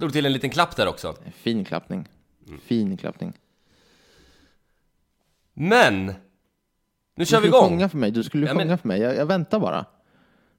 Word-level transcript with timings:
Drog 0.00 0.12
till 0.12 0.26
en 0.26 0.32
liten 0.32 0.50
klapp 0.50 0.76
där 0.76 0.86
också. 0.88 1.16
Fin 1.34 1.64
klappning. 1.64 2.08
Fin 2.62 2.96
klappning. 2.96 3.32
Men! 5.54 6.06
Nu 6.06 6.14
Du 7.14 7.24
kör 7.26 7.40
vi 7.40 7.46
skulle 7.46 7.46
igång! 7.46 7.68
sjunga 7.68 7.88
för 7.88 7.96
mig. 7.98 8.10
Du 8.10 8.22
skulle 8.22 8.46
Ja, 8.46 8.52
sjunga 8.52 8.64
men- 8.64 8.78
för 8.78 8.88
mig. 8.88 9.00
Jag, 9.00 9.16
jag 9.16 9.26
väntar 9.26 9.60
bara. 9.60 9.84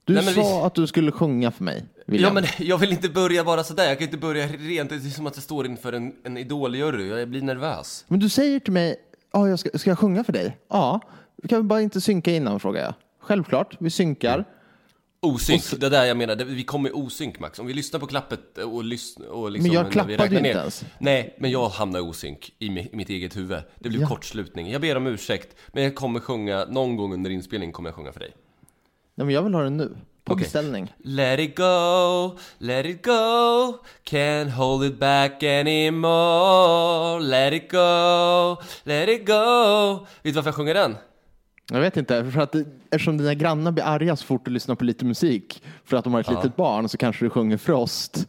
Du 0.04 0.14
Nej, 0.14 0.24
sa 0.24 0.30
vi- 0.60 0.66
att 0.66 0.74
du 0.74 0.86
skulle 0.86 1.12
sjunga 1.12 1.50
för 1.50 1.64
mig, 1.64 1.84
Ja, 1.96 2.02
William. 2.06 2.34
men 2.34 2.44
jag 2.58 2.78
vill 2.78 2.92
inte 2.92 3.08
börja 3.08 3.44
bara 3.44 3.64
sådär. 3.64 3.88
Jag 3.88 3.98
kan 3.98 4.04
inte 4.04 4.16
börja 4.18 4.46
rent. 4.46 4.90
Det 4.90 4.96
är 4.96 5.00
som 5.10 5.26
att 5.26 5.36
jag 5.36 5.42
står 5.42 5.66
inför 5.66 5.92
en, 5.92 6.14
en 6.24 6.36
idoljury. 6.36 7.08
Jag 7.08 7.28
blir 7.28 7.42
nervös. 7.42 8.04
Men 8.08 8.20
du 8.20 8.28
säger 8.28 8.60
till 8.60 8.72
mig, 8.72 8.96
ja, 9.32 9.48
jag 9.48 9.58
ska, 9.58 9.78
ska 9.78 9.90
jag 9.90 9.98
sjunga 9.98 10.24
för 10.24 10.32
dig? 10.32 10.58
Ja. 10.68 11.00
Kan 11.48 11.58
vi 11.58 11.62
bara 11.62 11.80
inte 11.82 12.00
synka 12.00 12.30
innan, 12.32 12.60
frågar 12.60 12.82
jag. 12.82 12.94
Självklart, 13.20 13.76
vi 13.80 13.90
synkar. 13.90 14.44
Osynk, 15.22 15.62
det 15.80 15.86
är 15.86 15.90
där 15.90 16.04
jag 16.04 16.16
menar. 16.16 16.34
Det- 16.36 16.44
Vi 16.44 16.64
kommer 16.64 16.88
i 16.88 16.92
osynk, 16.92 17.38
Max. 17.40 17.58
Om 17.58 17.66
vi 17.66 17.72
lyssnar 17.74 18.00
på 18.00 18.06
klappet 18.06 18.58
och 18.58 18.84
lyssnar 18.84 19.26
och 19.26 19.50
liksom... 19.50 19.68
Men 19.68 19.74
jag 19.82 19.92
klappade 19.92 20.28
ner- 20.28 20.36
inte 20.36 20.48
ens. 20.48 20.84
Nej, 20.98 21.36
men 21.38 21.50
jag 21.50 21.68
hamnar 21.68 21.98
i 21.98 22.02
osynk 22.02 22.52
i 22.58 22.68
mi- 22.68 22.88
mitt 22.96 23.08
eget 23.08 23.36
huvud. 23.36 23.58
Det 23.78 23.88
blir 23.88 24.00
Ja. 24.00 24.06
kortslutning. 24.08 24.70
Jag 24.70 24.80
ber 24.80 24.96
om 24.96 25.06
ursäkt, 25.06 25.56
men 25.72 25.82
jag 25.84 25.94
kommer 25.94 26.20
sjunga, 26.20 26.64
någon 26.64 26.96
gång 26.96 27.14
under 27.14 27.30
inspelningen 27.30 27.72
kommer 27.72 27.88
jag 27.88 27.96
sjunga 27.96 28.12
för 28.12 28.20
dig. 28.20 28.30
Nej, 29.14 29.24
men 29.24 29.34
jag 29.34 29.42
vill 29.42 29.54
ha 29.54 29.62
den 29.62 29.76
nu. 29.76 29.96
På 30.24 30.32
Okej. 30.32 30.42
beställning. 30.44 30.92
Let 30.98 31.40
it 31.40 31.56
go, 31.56 32.38
let 32.58 32.86
it 32.86 33.04
go, 33.04 33.78
can't 34.04 34.50
hold 34.50 34.84
it 34.84 34.98
back 34.98 35.42
anymore. 35.42 37.20
Let 37.20 37.52
it 37.52 37.70
go, 37.72 38.56
let 38.84 39.08
it 39.08 39.26
go. 39.26 39.94
Vet 39.94 40.06
du 40.22 40.32
varför 40.32 40.48
jag 40.48 40.54
sjunger 40.54 40.74
den? 40.74 40.96
Jag 41.70 41.80
vet 41.80 41.96
inte, 41.96 42.30
för 42.30 42.40
att 42.40 42.54
eftersom 42.90 43.18
dina 43.18 43.34
grannar 43.34 43.72
blir 43.72 43.84
arga 43.84 44.16
så 44.16 44.24
fort 44.24 44.44
du 44.44 44.50
lyssnar 44.50 44.74
på 44.74 44.84
lite 44.84 45.04
musik 45.04 45.62
för 45.84 45.96
att 45.96 46.04
de 46.04 46.12
har 46.12 46.20
ett 46.20 46.30
litet 46.30 46.56
barn 46.56 46.88
så 46.88 46.96
kanske 46.96 47.24
du 47.24 47.30
sjunger 47.30 47.56
Frost 47.56 48.28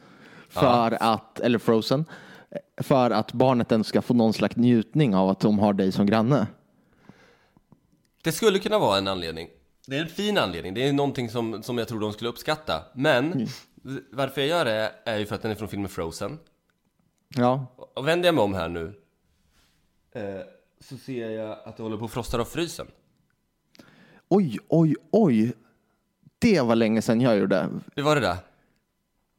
för 0.50 0.98
att, 1.00 1.40
eller 1.40 1.60
Frozen, 1.60 2.06
för 2.78 3.12
att 3.12 3.34
barnet 3.34 3.72
ändå 3.72 3.84
ska 3.84 4.02
få 4.02 4.14
någon 4.14 4.34
slags 4.34 4.56
njutning 4.56 5.16
av 5.16 5.30
att 5.30 5.40
de 5.40 5.60
har 5.60 5.74
dig 5.74 5.92
som 5.92 6.06
granne. 6.06 6.48
Det 8.24 8.32
skulle 8.32 8.60
kunna 8.60 8.80
vara 8.80 8.98
en 8.98 9.08
anledning. 9.08 9.50
Det 9.88 9.98
är 9.98 10.02
en 10.02 10.08
fin 10.08 10.38
anledning, 10.38 10.74
det 10.74 10.88
är 10.88 10.94
någonting 10.94 11.30
som, 11.30 11.64
som 11.64 11.78
jag 11.78 11.88
tror 11.88 12.00
de 12.00 12.14
skulle 12.14 12.30
uppskatta. 12.30 12.84
Men 12.94 13.48
varför 14.12 14.42
jag 14.42 14.48
gör 14.48 14.66
det 14.66 14.92
är 15.06 15.18
ju 15.18 15.26
för 15.26 15.36
att 15.36 15.42
den 15.42 15.52
är 15.52 15.56
från 15.56 15.68
filmen 15.68 15.90
Frozen. 15.90 16.40
Ja, 17.36 17.66
Och 17.96 18.08
vänder 18.08 18.28
jag 18.28 18.36
mig 18.36 18.44
om 18.44 18.54
här 18.54 18.70
nu 18.70 18.94
eh, 20.12 20.24
så 20.80 20.98
ser 20.98 21.30
jag 21.30 21.58
att 21.66 21.78
det 21.78 21.84
håller 21.84 21.98
på 21.98 22.06
att 22.06 22.12
frosta 22.12 22.40
av 22.42 22.46
frysen. 22.46 22.88
Oj, 24.36 24.58
oj, 24.68 24.96
oj. 25.12 25.54
Det 26.40 26.62
var 26.62 26.76
länge 26.76 27.02
sedan 27.02 27.22
jag 27.22 27.38
gjorde. 27.38 27.70
Hur 27.96 28.04
var 28.04 28.16
det 28.16 28.22
där? 28.22 28.38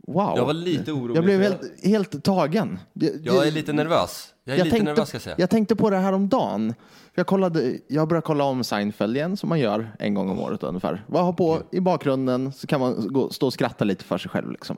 Wow. 0.07 0.33
Jag 0.37 0.47
var 0.47 0.53
lite 0.53 0.93
orolig. 0.93 1.17
Jag 1.17 1.25
blev 1.25 1.41
helt, 1.41 1.85
helt 1.85 2.25
tagen. 2.25 2.79
Det- 2.93 3.07
Jag 3.25 3.35
det- 3.43 3.49
är 3.49 3.51
lite 3.51 3.73
nervös. 3.73 4.35
Jag 4.45 4.55
är 4.59 4.65
lite 4.65 4.71
tänkte, 4.71 4.91
nervös 4.93 5.09
ska 5.09 5.15
jag 5.17 5.23
säga. 5.23 5.37
jag 5.39 5.51
tänkte 5.51 5.77
på 5.77 5.91
det 5.91 5.97
här 5.97 6.13
om 6.13 6.29
dagen. 6.29 6.75
Jag, 7.15 7.27
kollade, 7.27 7.79
jag 7.89 8.09
började 8.09 8.25
kolla 8.27 8.45
om 8.45 8.65
Seinfeld 8.65 9.17
igen, 9.17 9.37
som 9.37 9.49
man 9.49 9.61
gör 9.61 9.91
en 9.99 10.15
gång 10.15 10.31
om 10.31 10.39
året 10.41 10.63
ungefär. 10.63 11.05
Vad 11.07 11.25
har 11.25 11.33
på 11.33 11.63
i 11.71 11.81
bakgrunden 11.81 12.53
så 12.53 12.67
kan 12.67 12.81
man 12.81 13.09
gå, 13.13 13.31
stå 13.31 13.47
och 13.47 13.53
skratta 13.53 13.85
lite 13.85 14.05
för 14.05 14.19
sig 14.19 14.31
själv. 14.31 14.51
Liksom. 14.51 14.77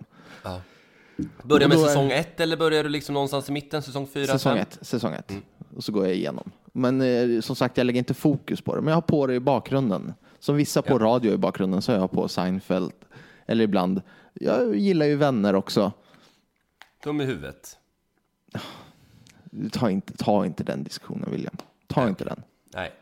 Börjar 1.42 1.68
med 1.68 1.78
säsong 1.78 2.10
ett 2.12 2.40
eller 2.40 2.56
börjar 2.56 2.82
du 2.84 2.88
liksom 2.88 3.12
någonstans 3.14 3.48
i 3.48 3.52
mitten, 3.52 3.82
säsong 3.82 4.06
fyra, 4.06 4.26
Säsong 4.26 4.52
fem? 4.52 4.62
ett. 4.62 4.78
Säsong 4.86 5.14
ett. 5.14 5.30
Mm. 5.30 5.42
Och 5.76 5.84
så 5.84 5.92
går 5.92 6.06
jag 6.06 6.14
igenom. 6.14 6.50
Men 6.72 7.00
eh, 7.00 7.40
som 7.40 7.56
sagt, 7.56 7.76
jag 7.76 7.84
lägger 7.84 7.98
inte 7.98 8.14
fokus 8.14 8.60
på 8.60 8.74
det. 8.74 8.80
Men 8.80 8.88
jag 8.88 8.96
har 8.96 9.00
på 9.02 9.26
det 9.26 9.34
i 9.34 9.40
bakgrunden. 9.40 10.14
Som 10.38 10.56
vissa 10.56 10.82
på 10.82 10.98
radio 10.98 11.32
i 11.32 11.36
bakgrunden 11.36 11.82
så 11.82 11.92
har 11.92 11.98
jag 11.98 12.10
på 12.10 12.28
Seinfeld. 12.28 12.92
Eller 13.46 13.64
ibland. 13.64 14.02
Jag 14.34 14.76
gillar 14.76 15.06
ju 15.06 15.16
vänner 15.16 15.54
också. 15.54 15.92
Dum 17.04 17.20
i 17.20 17.24
huvudet. 17.24 17.78
Ta 19.72 19.90
inte, 19.90 20.12
ta 20.16 20.46
inte 20.46 20.64
den 20.64 20.84
diskussionen, 20.84 21.30
William. 21.30 21.56
Ta 21.86 22.08
inte 22.08 22.24
den. 22.24 22.42
Nej. 22.74 22.92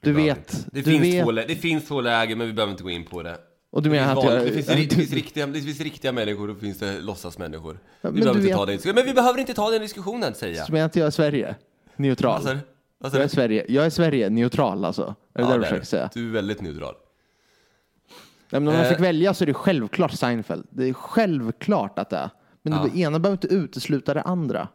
Du 0.00 0.12
vet. 0.12 0.38
inte. 0.38 0.56
Det, 0.72 0.80
du 0.80 0.90
finns 0.90 1.02
vet 1.02 1.24
två, 1.24 1.30
lä- 1.30 1.44
det 1.48 1.56
finns 1.56 1.88
två 1.88 2.00
lägen, 2.00 2.38
men 2.38 2.46
vi 2.46 2.52
behöver 2.52 2.70
inte 2.70 2.82
gå 2.82 2.90
in 2.90 3.04
på 3.04 3.22
det. 3.22 3.38
och 3.70 3.82
du 3.82 3.88
Det 3.90 3.96
menar 3.96 4.14
finns, 4.14 4.24
att 4.26 4.34
jag... 4.34 4.44
det, 4.46 4.52
finns, 4.52 4.66
det, 4.88 4.94
finns 4.96 5.12
riktiga, 5.12 5.46
det 5.46 5.60
finns 5.60 5.80
riktiga 5.80 6.12
människor 6.12 6.48
och 6.48 6.54
det 6.54 6.60
finns 6.60 6.78
det 6.78 7.00
låtsasmänniskor. 7.00 7.72
Vi 7.72 7.78
men 8.10 8.14
behöver 8.14 8.34
du 8.34 8.38
inte 8.40 8.48
vet- 8.48 8.56
ta 8.56 8.66
den 8.66 8.74
diskussionen. 8.76 8.94
Men 8.94 9.06
vi 9.06 9.14
behöver 9.14 9.40
inte 9.40 9.54
ta 9.54 9.70
den 9.70 9.80
diskussionen, 9.82 10.34
säger 10.34 10.56
jag. 10.56 10.66
Du 10.66 10.72
menar 10.72 10.86
att 10.86 10.96
jag 10.96 11.06
är 11.06 11.10
Sverige? 11.10 11.54
Neutral? 11.98 12.32
Vad 12.32 12.42
sa 12.42 12.52
du? 12.54 12.58
Vad 12.98 13.12
sa 13.12 13.16
Jag 13.18 13.22
är 13.22 13.28
du? 13.28 13.34
Sverige, 13.34 13.64
jag 13.68 13.86
är 13.86 13.90
Sverige 13.90 14.30
neutral 14.30 14.84
alltså? 14.84 15.14
Är 15.34 15.42
det 15.42 15.48
det 15.48 15.56
du 15.58 15.62
försöker 15.62 15.86
säga? 15.86 16.10
Du 16.14 16.28
är 16.28 16.32
väldigt 16.32 16.60
neutral. 16.60 16.94
Nej, 18.50 18.60
men 18.60 18.68
om 18.68 18.74
jag 18.74 18.84
Eh. 18.84 18.88
fick 18.90 19.00
välja 19.00 19.34
så 19.34 19.44
är 19.44 19.46
det 19.46 19.54
självklart 19.54 20.12
Seinfeld. 20.12 20.66
Det 20.70 20.88
är 20.88 20.92
självklart 20.92 21.98
att 21.98 22.10
det 22.10 22.16
är. 22.16 22.30
Men 22.62 22.88
det 22.88 22.98
ena 23.00 23.18
behöver 23.18 23.34
inte 23.44 23.54
utesluta 23.54 24.14
det 24.14 24.22
andra. 24.22 24.68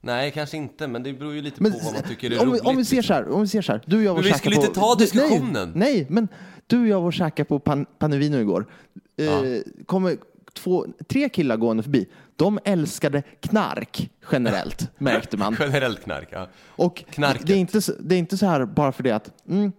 Nej, 0.00 0.30
kanske 0.30 0.56
inte, 0.56 0.88
men 0.88 1.02
det 1.02 1.12
beror 1.12 1.34
ju 1.34 1.42
lite 1.42 1.62
Men, 1.62 1.72
på 1.72 1.78
vad 1.84 1.92
man 1.94 2.02
tycker 2.02 2.30
är 2.30 2.42
om, 2.42 2.48
roligt. 2.48 2.64
vi- 2.64 2.68
om 2.68 2.76
vi 2.76 2.84
ser 2.84 2.96
liksom. 2.96 3.08
så 3.08 3.14
här, 3.14 3.28
om 3.30 3.40
vi 3.42 3.48
ser 3.48 3.62
så 3.62 3.72
här. 3.72 3.80
Du 3.86 3.96
och 3.96 4.02
jag 4.02 4.14
var 4.14 4.22
Men 4.22 4.32
vi 4.32 4.38
skulle 4.38 4.56
på, 4.56 4.62
inte 4.62 4.74
ta 4.74 4.94
Du- 4.94 5.04
diskussionen. 5.04 5.72
Nej, 5.74 5.94
nej, 5.94 6.06
men 6.10 6.28
du 6.66 6.80
och 6.80 6.86
jag 6.88 7.00
var 7.00 7.06
och 7.06 7.12
käka 7.12 7.44
på 7.44 7.58
pan, 7.58 7.86
Panevino 7.98 8.36
igår. 8.36 8.66
Eh, 9.16 9.60
kommer 9.86 10.16
två, 10.52 10.86
tre 11.08 11.28
killar 11.28 11.56
gående 11.56 11.82
förbi. 11.82 12.06
De 12.36 12.58
älskade 12.64 13.22
knark 13.40 14.10
generellt, 14.32 14.90
märkte 14.98 15.36
man. 15.36 15.56
Generellt 15.60 16.02
knark, 16.04 16.28
ja. 16.32 16.46
Och 16.66 17.04
Knarket. 17.10 17.46
det 17.46 17.52
är, 17.52 17.58
inte, 17.58 17.80
det 18.00 18.14
är 18.14 18.18
inte 18.18 18.36
så 18.36 18.46
här 18.46 18.64
bara 18.64 18.92
för 18.92 19.02
det 19.02 19.10
att 19.10 19.48
mm, 19.48 19.72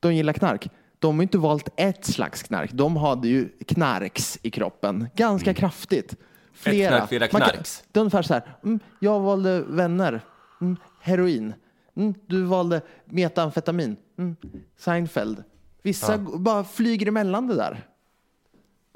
de 0.00 0.14
gillar 0.14 0.32
knark. 0.32 0.68
De 0.98 1.16
har 1.16 1.22
inte 1.22 1.38
valt 1.38 1.68
ett 1.76 2.04
slags 2.04 2.42
knark. 2.42 2.70
De 2.72 2.96
hade 2.96 3.28
ju 3.28 3.48
knarks 3.66 4.38
i 4.42 4.50
kroppen, 4.50 5.08
ganska 5.16 5.54
kraftigt. 5.54 6.16
Flera. 6.52 6.88
Mm. 6.88 6.98
knark, 6.98 7.08
flera 7.08 7.28
Man 7.32 7.42
knarks. 7.42 7.84
Det 7.92 7.98
är 7.98 8.00
ungefär 8.00 8.22
så 8.22 8.34
här, 8.34 8.56
mm, 8.64 8.80
jag 8.98 9.20
valde 9.20 9.60
vänner, 9.62 10.20
mm, 10.60 10.76
heroin. 11.00 11.54
Mm, 11.96 12.14
du 12.26 12.42
valde 12.42 12.80
metamfetamin, 13.04 13.96
mm, 14.18 14.36
Seinfeld. 14.78 15.44
Vissa 15.82 16.16
g- 16.16 16.24
bara 16.38 16.64
flyger 16.64 17.06
emellan 17.08 17.46
det 17.46 17.54
där. 17.54 17.86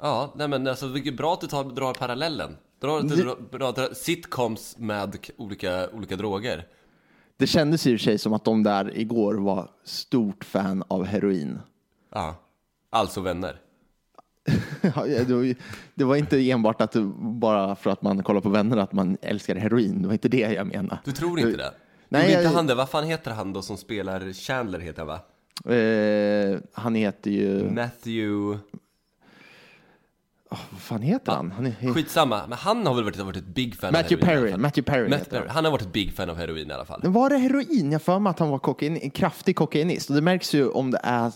Ja, 0.01 0.33
nej 0.35 0.47
men 0.47 0.67
alltså 0.67 0.87
vilket 0.87 1.17
bra 1.17 1.33
att 1.33 1.41
du 1.41 1.47
tar, 1.47 1.63
drar 1.63 1.93
parallellen. 1.93 2.57
Drar, 2.79 3.01
du 3.01 3.15
drar, 3.15 3.37
drar, 3.51 3.73
drar 3.73 3.93
sitcoms 3.93 4.77
med 4.77 5.17
olika, 5.37 5.89
olika 5.89 6.15
droger. 6.15 6.67
Det 7.37 7.47
kändes 7.47 7.87
i 7.87 7.95
och 7.95 7.99
för 7.99 8.03
sig 8.03 8.17
som 8.17 8.33
att 8.33 8.45
de 8.45 8.63
där 8.63 8.97
igår 8.97 9.33
var 9.33 9.69
stort 9.83 10.43
fan 10.43 10.83
av 10.87 11.05
heroin. 11.05 11.59
Ja. 12.09 12.35
Alltså 12.89 13.21
vänner. 13.21 13.61
Det, 15.95 16.03
var, 16.03 16.15
inte 16.15 16.51
enbart 16.51 16.81
att 16.81 16.95
bara 17.19 17.75
för 17.75 17.89
att 17.89 18.01
man 18.01 18.23
kollar 18.23 18.41
på 18.41 18.49
vänner 18.49 18.77
att 18.77 18.93
man 18.93 19.17
älskar 19.21 19.55
heroin. 19.55 20.01
Det 20.01 20.07
var 20.07 20.13
inte 20.13 20.29
det 20.29 20.37
jag 20.37 20.67
menade. 20.67 20.99
Du 21.05 21.11
tror 21.11 21.39
inte 21.39 21.57
det? 21.57 21.73
Nej, 22.09 22.21
Nej, 22.21 22.31
inte 22.31 22.43
jag- 22.43 22.51
han 22.51 22.67
det? 22.67 22.75
Vad 22.75 22.89
fan 22.89 23.03
heter 23.03 23.31
han 23.31 23.53
då 23.53 23.61
som 23.61 23.77
spelar 23.77 24.33
Chandler 24.33 24.79
heter 24.79 25.05
han 25.05 25.07
va? 25.07 25.19
Eh, 25.75 26.59
han 26.73 26.95
heter 26.95 27.31
ju... 27.31 27.71
Matthew... 27.71 28.59
vad 30.49 30.79
fan 30.79 31.01
heter 31.01 31.31
han? 31.31 31.51
han 31.51 31.65
är, 31.65 31.93
Skitsamma, 31.93 32.47
men 32.47 32.57
han 32.57 32.87
har 32.87 32.93
väl 32.93 33.03
varit, 33.03 33.17
varit 33.17 33.37
ett 33.37 33.45
big 33.45 33.75
fan 33.75 33.91
Matthew 33.91 34.25
av 34.25 34.27
heroin 34.29 34.51
Perry. 34.51 34.61
Matthew 34.61 34.91
Perry 34.91 35.09
Matt 35.09 35.19
heter 35.19 35.39
Perry. 35.39 35.49
han. 35.49 35.65
Har 35.65 35.71
varit 35.71 35.81
ett 35.81 35.93
big 35.93 36.13
fan 36.13 36.29
av 36.29 36.37
heroin 36.37 36.69
i 36.69 36.73
alla 36.73 36.85
fall. 36.85 36.99
Men 37.03 37.13
var 37.13 37.29
det 37.29 37.37
heroin? 37.37 37.91
Jag 37.91 38.01
för 38.01 38.19
mig 38.19 38.29
att 38.29 38.39
han 38.39 38.49
var 38.49 38.59
kokain, 38.59 38.97
en 38.97 39.11
kraftig 39.11 39.55
kokainist. 39.55 40.09
Och 40.09 40.15
det 40.15 40.21
märks 40.21 40.53
ju 40.53 40.69
om 40.69 40.91
det 40.91 40.99
är 41.03 41.31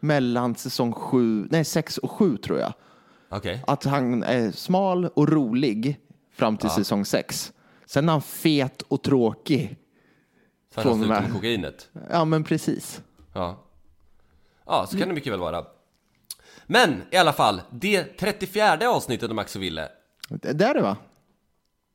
mellan 0.00 0.54
säsong 0.54 0.92
sju, 0.92 1.46
nej 1.50 1.64
sex 1.64 1.98
och 1.98 2.10
sju 2.10 2.36
tror 2.36 2.58
jag. 2.58 2.72
Okej. 3.28 3.64
Att 3.66 3.84
han 3.84 4.22
är 4.22 4.50
smal 4.50 5.06
och 5.06 5.28
rolig 5.28 6.00
fram 6.32 6.56
till 6.56 6.70
säsong 6.70 7.04
sex. 7.04 7.52
Sen 7.86 8.08
är 8.08 8.12
han 8.12 8.22
fet 8.22 8.82
och 8.82 9.02
tråkig. 9.02 9.76
För 10.74 10.80
att 10.80 10.84
han 10.86 10.92
från 10.92 11.04
slutar 11.04 11.22
med 11.22 11.32
kokainet. 11.32 11.88
Ja 12.10 12.24
men 12.24 12.44
precis. 12.44 13.02
Ja. 13.32 13.60
Ja, 14.66 14.86
så 14.90 14.98
kan 14.98 15.08
det 15.08 15.14
mycket 15.14 15.32
väl 15.32 15.40
vara. 15.40 15.64
Men 16.66 17.02
i 17.10 17.16
alla 17.16 17.32
fall, 17.32 17.60
det 17.70 18.04
34 18.04 18.88
avsnittet 18.88 19.28
av 19.28 19.34
Max 19.34 19.56
och 19.56 19.62
Ville. 19.62 19.88
Det 20.28 20.64
är 20.64 20.74
det 20.74 20.82
va? 20.82 20.96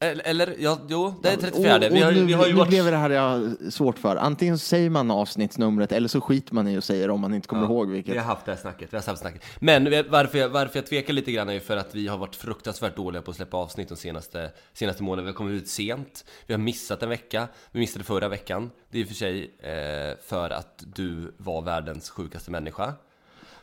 Eller, 0.01 0.24
eller 0.27 0.56
ja, 0.60 0.80
jo, 0.88 1.13
det 1.24 1.30
är 1.30 1.38
34. 1.38 1.75
Och, 1.75 1.83
och 1.83 1.95
vi 1.95 2.01
har, 2.01 2.12
nu, 2.12 2.25
vi 2.25 2.33
har 2.33 2.45
ju 2.45 2.54
nu 2.54 2.57
varit... 2.60 2.69
blev 2.69 2.86
det 2.86 2.98
här 2.98 3.10
jag 3.10 3.56
svårt 3.74 4.00
för. 4.00 4.16
Antingen 4.16 4.60
så 4.60 4.66
säger 4.66 4.89
man 4.89 5.12
avsnittsnumret 5.12 5.92
eller 5.92 6.07
så 6.07 6.21
skiter 6.21 6.56
man 6.56 6.68
i 6.68 6.77
och 6.77 6.83
säger 6.83 7.10
om 7.10 7.21
man 7.21 7.33
inte 7.33 7.48
kommer 7.48 7.63
ihåg 7.63 7.89
vilket. 7.89 8.13
Vi 8.13 8.18
har 8.18 8.25
haft 8.25 8.45
det 8.45 8.51
här 8.51 8.60
snacket, 8.60 8.94
vi 8.94 8.98
har 8.98 9.04
haft 9.04 9.21
snacket. 9.21 9.44
Men 9.60 9.83
varför 10.10 10.38
jag, 10.38 10.50
varför 10.50 10.77
jag 10.80 10.88
tvekar 10.88 11.13
lite 11.13 11.31
grann 11.31 11.50
är 11.50 11.54
ju 11.54 11.60
för 11.60 11.77
att 11.77 11.95
vi 11.95 12.07
har 12.07 12.18
varit 12.18 12.36
fruktansvärt 12.36 12.95
dåliga 12.95 13.22
på 13.22 13.31
att 13.31 13.38
släppa 13.38 13.57
avsnitt 13.57 13.89
de 13.89 13.95
senaste, 13.95 14.51
senaste 14.74 15.04
månaderna. 15.04 15.25
Vi 15.25 15.31
har 15.31 15.38
kommit 15.38 15.62
ut 15.62 15.69
sent, 15.69 16.25
vi 16.45 16.54
har 16.54 16.60
missat 16.60 17.04
en 17.04 17.10
vecka, 17.10 17.48
vi 17.72 17.80
missade 17.80 18.06
förra 18.06 18.27
veckan. 18.27 18.72
Det 18.89 18.98
är 18.98 19.01
i 19.01 19.04
och 19.04 19.07
för 19.07 19.15
sig 19.15 19.51
eh, 19.60 20.18
för 20.24 20.50
att 20.50 20.83
du 20.95 21.33
var 21.38 21.62
världens 21.62 22.10
sjukaste 22.10 22.51
människa. 22.51 22.94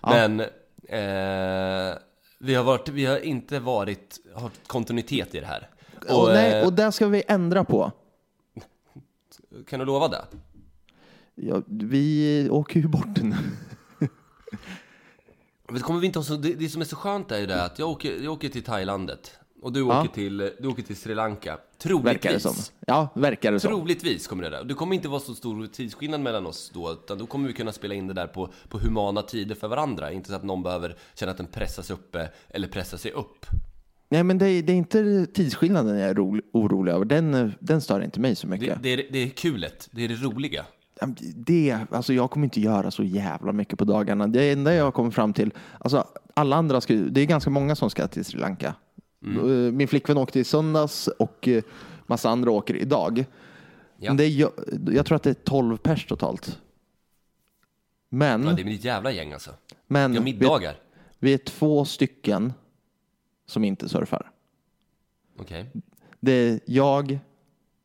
Men 0.00 0.42
eh, 0.88 1.98
vi, 2.38 2.54
har 2.54 2.64
varit, 2.64 2.88
vi 2.88 3.06
har 3.06 3.18
inte 3.18 3.58
varit, 3.60 4.20
har 4.34 4.50
kontinuitet 4.66 5.34
i 5.34 5.40
det 5.40 5.46
här. 5.46 5.70
Och, 6.10 6.28
nej, 6.28 6.52
eh, 6.60 6.66
och 6.66 6.72
det 6.72 6.92
ska 6.92 7.06
vi 7.08 7.22
ändra 7.28 7.64
på. 7.64 7.92
kan 9.68 9.78
du 9.78 9.84
lova 9.86 10.08
det? 10.08 10.24
Ja, 11.34 11.62
vi 11.66 12.48
åker 12.50 12.80
ju 12.80 12.88
bort 12.88 13.22
nu. 13.22 13.36
Men 15.68 15.80
kommer 15.80 16.00
vi 16.00 16.06
inte 16.06 16.22
så, 16.22 16.36
det, 16.36 16.54
det 16.54 16.68
som 16.68 16.80
är 16.80 16.84
så 16.84 16.96
skönt 16.96 17.32
är 17.32 17.38
ju 17.38 17.46
det 17.46 17.62
att 17.64 17.78
jag 17.78 17.88
åker, 17.90 18.22
jag 18.24 18.32
åker 18.32 18.48
till 18.48 18.62
Thailandet 18.64 19.38
och 19.62 19.72
du 19.72 19.80
Ja. 19.80 20.00
åker, 20.00 20.14
till, 20.14 20.36
du 20.60 20.68
åker 20.68 20.82
till 20.82 20.96
Sri 20.96 21.14
Lanka. 21.14 21.58
Verkar 21.84 22.32
det 22.32 22.40
som. 22.40 22.52
Troligtvis. 22.52 22.72
Ja, 22.86 23.08
verkar 23.14 23.52
det 23.52 23.60
som. 23.60 23.70
Troligtvis 23.70 24.26
kommer 24.26 24.42
det 24.42 24.50
där. 24.50 24.64
Det 24.64 24.74
kommer 24.74 24.94
inte 24.94 25.08
vara 25.08 25.20
så 25.20 25.34
stor 25.34 25.66
tidsskillnad 25.66 26.20
mellan 26.20 26.46
oss 26.46 26.70
då, 26.74 26.92
utan 26.92 27.18
då 27.18 27.26
kommer 27.26 27.48
vi 27.48 27.54
kunna 27.54 27.72
spela 27.72 27.94
in 27.94 28.06
det 28.06 28.14
där 28.14 28.26
på, 28.26 28.48
på 28.68 28.78
humana 28.78 29.22
tider 29.22 29.54
för 29.54 29.68
varandra. 29.68 30.12
Inte 30.12 30.28
så 30.28 30.34
att 30.34 30.44
någon 30.44 30.62
behöver 30.62 30.96
känna 31.14 31.32
att 31.32 31.38
den 31.38 31.46
pressas 31.46 31.90
uppe 31.90 32.28
eller 32.48 32.68
pressar 32.68 32.98
sig 32.98 33.10
upp. 33.12 33.46
Nej, 34.08 34.22
men 34.24 34.38
det 34.38 34.46
är, 34.48 34.62
det 34.62 34.72
är 34.72 34.76
inte 34.76 35.26
tidsskillnaden 35.26 35.98
jag 35.98 36.10
är 36.10 36.14
ro, 36.14 36.40
orolig 36.52 36.92
över. 36.92 37.04
Den, 37.04 37.52
den 37.60 37.80
stör 37.80 38.00
inte 38.00 38.20
mig 38.20 38.36
så 38.36 38.46
Det, 38.46 38.50
mycket. 38.50 38.82
det, 38.82 38.92
är, 38.92 39.06
det 39.12 39.18
är 39.18 39.28
kulet, 39.28 39.88
det 39.90 40.04
är 40.04 40.08
det 40.08 40.14
roliga. 40.14 40.64
Det, 41.34 41.78
alltså 41.90 42.12
jag 42.12 42.30
kommer 42.30 42.44
inte 42.46 42.60
göra 42.60 42.90
så 42.90 43.02
jävla 43.02 43.52
mycket 43.52 43.78
på 43.78 43.84
dagarna. 43.84 44.26
Det 44.26 44.52
enda 44.52 44.74
jag 44.74 44.94
kommer 44.94 45.10
fram 45.10 45.32
till, 45.32 45.50
alltså 45.80 46.06
alla 46.34 46.56
andra 46.56 46.80
ska, 46.80 46.94
det 46.94 47.20
är 47.20 47.24
ganska 47.26 47.50
många 47.50 47.76
som 47.76 47.90
ska 47.90 48.08
till 48.08 48.24
Sri 48.24 48.40
Lanka. 48.40 48.74
Mm. 49.26 49.66
Eh, 49.66 49.72
Min 49.72 49.88
flickvän 49.88 50.16
åkte 50.18 50.40
i 50.40 50.44
söndags 50.44 51.08
och 51.08 51.48
eh, 51.48 51.62
massa 52.06 52.30
andra 52.30 52.50
åker 52.50 52.76
idag. 52.76 53.24
Ja. 53.98 54.10
Men 54.10 54.16
det 54.16 54.24
är, 54.24 54.50
jag, 54.94 55.06
tror 55.06 55.16
att 55.16 55.22
det 55.22 55.30
är 55.30 55.34
12 55.34 55.76
pers 55.76 56.06
totalt. 56.06 56.60
Men, 58.08 58.44
Ja, 58.44 58.52
det 58.52 58.62
är 58.62 58.74
ett 58.74 58.84
jävla 58.84 59.10
gäng 59.12 59.32
alltså. 59.32 59.50
men 59.86 60.10
Vi 60.12 60.16
har 60.18 60.24
middagar. 60.24 60.72
Vi, 61.18 61.28
vi 61.28 61.34
är 61.34 61.38
två 61.38 61.84
stycken 61.84 62.52
som 63.46 63.64
inte 63.64 63.88
surfar. 63.88 64.30
Okej. 65.38 65.70
Det 66.20 66.32
är 66.32 66.60
jag, 66.64 67.18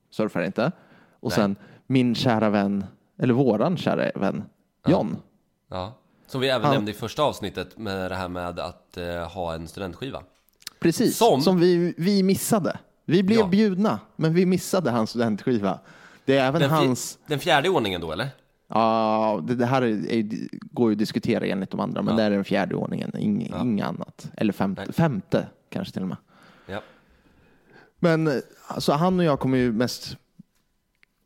surfar 0.10 0.42
inte, 0.44 0.72
och 1.20 1.30
Nej. 1.30 1.36
sen 1.36 1.56
min 1.88 2.16
kära 2.16 2.50
vän, 2.50 2.86
eller 3.18 3.34
våran 3.34 3.78
kära 3.78 4.12
vän, 4.16 4.44
John. 4.88 5.18
Ja. 5.70 5.94
Som 6.28 6.42
vi 6.42 6.50
även 6.50 6.66
Han- 6.66 6.74
nämnde 6.74 6.92
i 6.92 6.94
första 6.94 7.24
avsnittet 7.24 7.78
med 7.78 8.12
det 8.12 8.16
här 8.16 8.30
med 8.30 8.60
att 8.60 8.98
eh, 8.98 9.28
ha 9.32 9.54
en 9.54 9.68
studentskiva. 9.68 10.24
Precis, 10.82 11.18
Som- 11.18 11.42
som, 11.42 11.60
vi, 11.60 11.94
vi 11.98 12.24
missade. 12.24 12.80
Vi 13.06 13.24
blev 13.24 13.40
Ja. 13.40 13.48
bjudna, 13.48 14.00
men 14.16 14.34
vi 14.34 14.46
missade 14.46 14.92
hans 14.92 15.10
studentskiva. 15.10 15.80
Det 16.26 16.38
är 16.38 16.48
även 16.48 16.62
Den, 16.62 16.70
hans... 16.70 17.20
den 17.28 17.40
fjärde 17.40 17.70
ordningen 17.70 18.02
då 18.02 18.12
eller? 18.12 18.28
Ja, 18.68 19.44
det, 19.48 19.56
det 19.56 19.66
här 19.66 19.82
är, 19.82 20.12
är, 20.12 20.30
går 20.72 20.90
ju 20.90 20.94
att 20.96 21.00
diskutera 21.00 21.46
enligt 21.46 21.72
de 21.72 21.80
andra, 21.80 22.02
men 22.02 22.16
det 22.16 22.24
är 22.24 22.30
den 22.32 22.44
fjärde 22.44 22.76
ordningen, 22.76 23.12
ing, 23.18 23.54
inget 23.62 23.86
annat. 23.88 24.30
Eller 24.38 24.54
femte, 24.54 24.82
Nej. 24.86 24.94
femte 24.94 25.48
kanske 25.70 25.94
till 25.94 26.02
och 26.02 26.08
med. 26.08 26.18
Ja. 26.66 26.82
Men 28.00 28.28
eh, 28.28 28.34
alltså, 28.68 28.92
han 28.94 29.20
och 29.20 29.26
jag 29.26 29.40
kommer 29.40 29.58
ju 29.58 29.72
mest... 29.72 30.18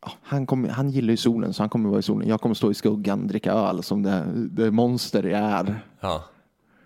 ja, 0.02 0.12
Han, 0.22 0.46
kommer, 0.46 0.68
han 0.68 0.90
gillar 0.90 1.10
ju 1.10 1.16
solen, 1.16 1.52
så 1.52 1.62
han 1.62 1.70
kommer 1.70 1.88
vara 1.88 1.98
i 1.98 2.02
solen. 2.02 2.28
Jag 2.28 2.40
kommer 2.40 2.54
stå 2.54 2.70
i 2.70 2.74
skuggan, 2.74 3.26
dricka 3.26 3.52
öl 3.52 3.82
som 3.82 4.02
det, 4.02 4.24
det 4.34 4.70
monster 4.70 5.22
jag 5.22 5.40
är. 5.40 5.80
Ja. 6.00 6.24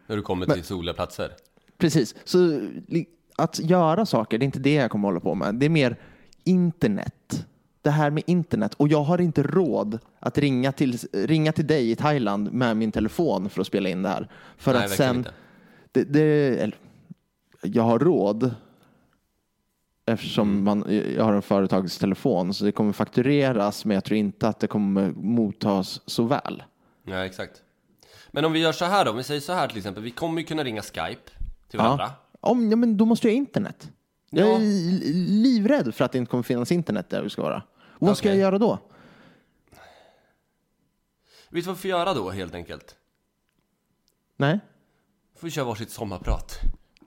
När 0.07 0.17
du 0.17 0.23
kommer 0.23 0.47
till 0.47 0.65
soliga 0.65 0.95
platser. 0.95 1.31
Precis, 1.81 2.15
så 2.25 2.61
att 3.37 3.59
göra 3.59 4.07
saker, 4.07 4.39
det 4.39 4.43
är 4.43 4.47
inte 4.47 4.59
det 4.59 4.75
jag 4.75 4.91
kommer 4.91 5.09
hålla 5.09 5.21
på 5.21 5.35
med. 5.35 5.55
Det 5.55 5.67
är 5.67 5.71
mer 5.71 5.97
internet. 6.45 7.47
Det 7.83 7.91
här 7.91 8.11
med 8.11 8.23
internet. 8.27 8.75
Och 8.75 8.89
jag 8.89 9.03
har 9.03 9.21
inte 9.21 9.43
råd 9.43 9.99
att 10.21 10.39
ringa 10.39 10.73
till, 10.73 10.99
ringa 11.13 11.53
till 11.53 11.67
dig 11.67 11.91
i 11.91 11.97
Thailand 11.97 12.53
med 12.53 12.77
min 12.77 12.93
telefon 12.93 13.51
för 13.51 13.61
att 13.61 13.67
spela 13.67 13.89
in 13.89 14.03
det 14.03 14.09
här. 14.09 14.29
För 14.57 14.75
Nej, 14.75 14.85
att 14.85 14.91
sen... 14.91 15.27
Det, 15.93 16.05
det, 16.05 16.23
eller, 16.63 16.77
jag 17.63 17.83
har 17.83 17.99
råd 17.99 18.55
eftersom 20.07 20.49
Mm. 20.51 20.65
man, 20.65 21.03
jag 21.17 21.25
har 21.25 21.33
en 21.33 21.43
företagstelefon 21.43 22.55
så 22.55 22.65
det 22.65 22.73
kommer 22.73 22.93
faktureras 22.93 23.85
men 23.85 23.95
jag 23.95 24.05
tror 24.05 24.17
inte 24.19 24.49
att 24.49 24.61
det 24.61 24.67
kommer 24.67 25.11
mottas 25.11 26.01
så 26.07 26.25
väl. 26.25 26.63
Ja, 27.07 27.25
exakt. 27.25 27.63
Men 28.31 28.45
om 28.45 28.53
vi 28.53 28.59
gör 28.59 28.73
så 28.73 28.85
här 28.85 29.05
då, 29.05 29.11
om 29.11 29.17
vi 29.17 29.23
säger 29.23 29.41
så 29.41 29.53
här 29.53 29.69
till 29.69 29.79
exempel, 29.79 30.03
vi 30.03 30.11
kommer 30.11 30.41
ju 30.41 30.47
kunna 30.47 30.65
ringa 30.65 30.83
Skype 30.83 31.31
till 31.71 31.79
varandra. 31.79 32.11
Om, 32.41 32.71
ja, 32.71 32.77
men 32.77 32.97
då 32.97 33.05
måste 33.05 33.27
jag 33.29 33.33
ha 33.35 33.37
internet. 33.37 33.91
Jag 34.31 34.49
Ja. 34.49 34.55
är 34.55 34.59
li- 34.61 35.13
livrädd 35.29 35.95
för 35.95 36.05
att 36.05 36.13
det 36.13 36.19
inte 36.19 36.31
kommer 36.31 36.43
finnas 36.43 36.73
internet 36.73 37.11
där 37.11 37.23
vi 37.23 37.31
ska 37.31 37.43
vara. 37.43 37.63
Vad 37.99 38.17
ska 38.19 38.29
Okej. 38.29 38.39
jag 38.39 38.41
göra 38.41 38.59
då? 38.59 38.79
Vet 41.49 41.65
du 41.65 41.69
vad 41.69 41.77
vi 41.77 41.81
får 41.81 41.91
göra 41.91 42.15
då 42.15 42.31
helt 42.31 42.55
enkelt? 42.55 42.97
Nej? 44.37 44.61
Får 45.39 45.47
vi 45.47 45.51
köra 45.51 45.65
varsitt 45.65 45.91
sommarprat. 45.91 46.59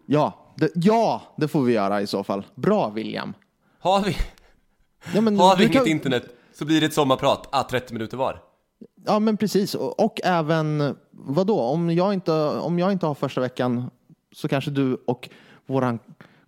Ja, 0.06 0.54
det, 0.58 0.72
ja, 0.76 1.22
det 1.38 1.48
får 1.48 1.62
vi 1.64 1.74
göra 1.74 2.02
i 2.02 2.08
så 2.08 2.24
fall. 2.24 2.46
Bra 2.56 2.90
William. 2.90 3.34
Har 3.80 4.02
vi, 4.02 4.16
Ja, 5.16 5.22
men 5.22 5.40
har 5.40 5.58
vi 5.58 5.64
inget 5.64 5.78
kan- 5.78 5.88
internet 5.88 6.24
så 6.54 6.66
blir 6.66 6.80
det 6.82 6.86
ett 6.88 6.94
sommarprat, 6.94 7.48
ah, 7.52 7.64
30 7.64 7.94
minuter 7.94 8.18
var. 8.18 8.42
Ja, 9.06 9.20
men 9.20 9.38
precis. 9.38 9.76
Och, 9.76 10.00
och 10.00 10.20
även, 10.24 10.96
vad 11.12 11.48
då? 11.48 11.60
Om 11.62 11.90
jag, 11.90 12.14
inte, 12.14 12.32
om 12.50 12.80
jag 12.80 12.92
inte 12.92 13.06
har 13.06 13.16
första 13.16 13.42
veckan 13.42 13.90
så 14.34 14.48
kanske 14.48 14.72
du 14.72 14.98
och 15.08 15.30
våran 15.66 16.00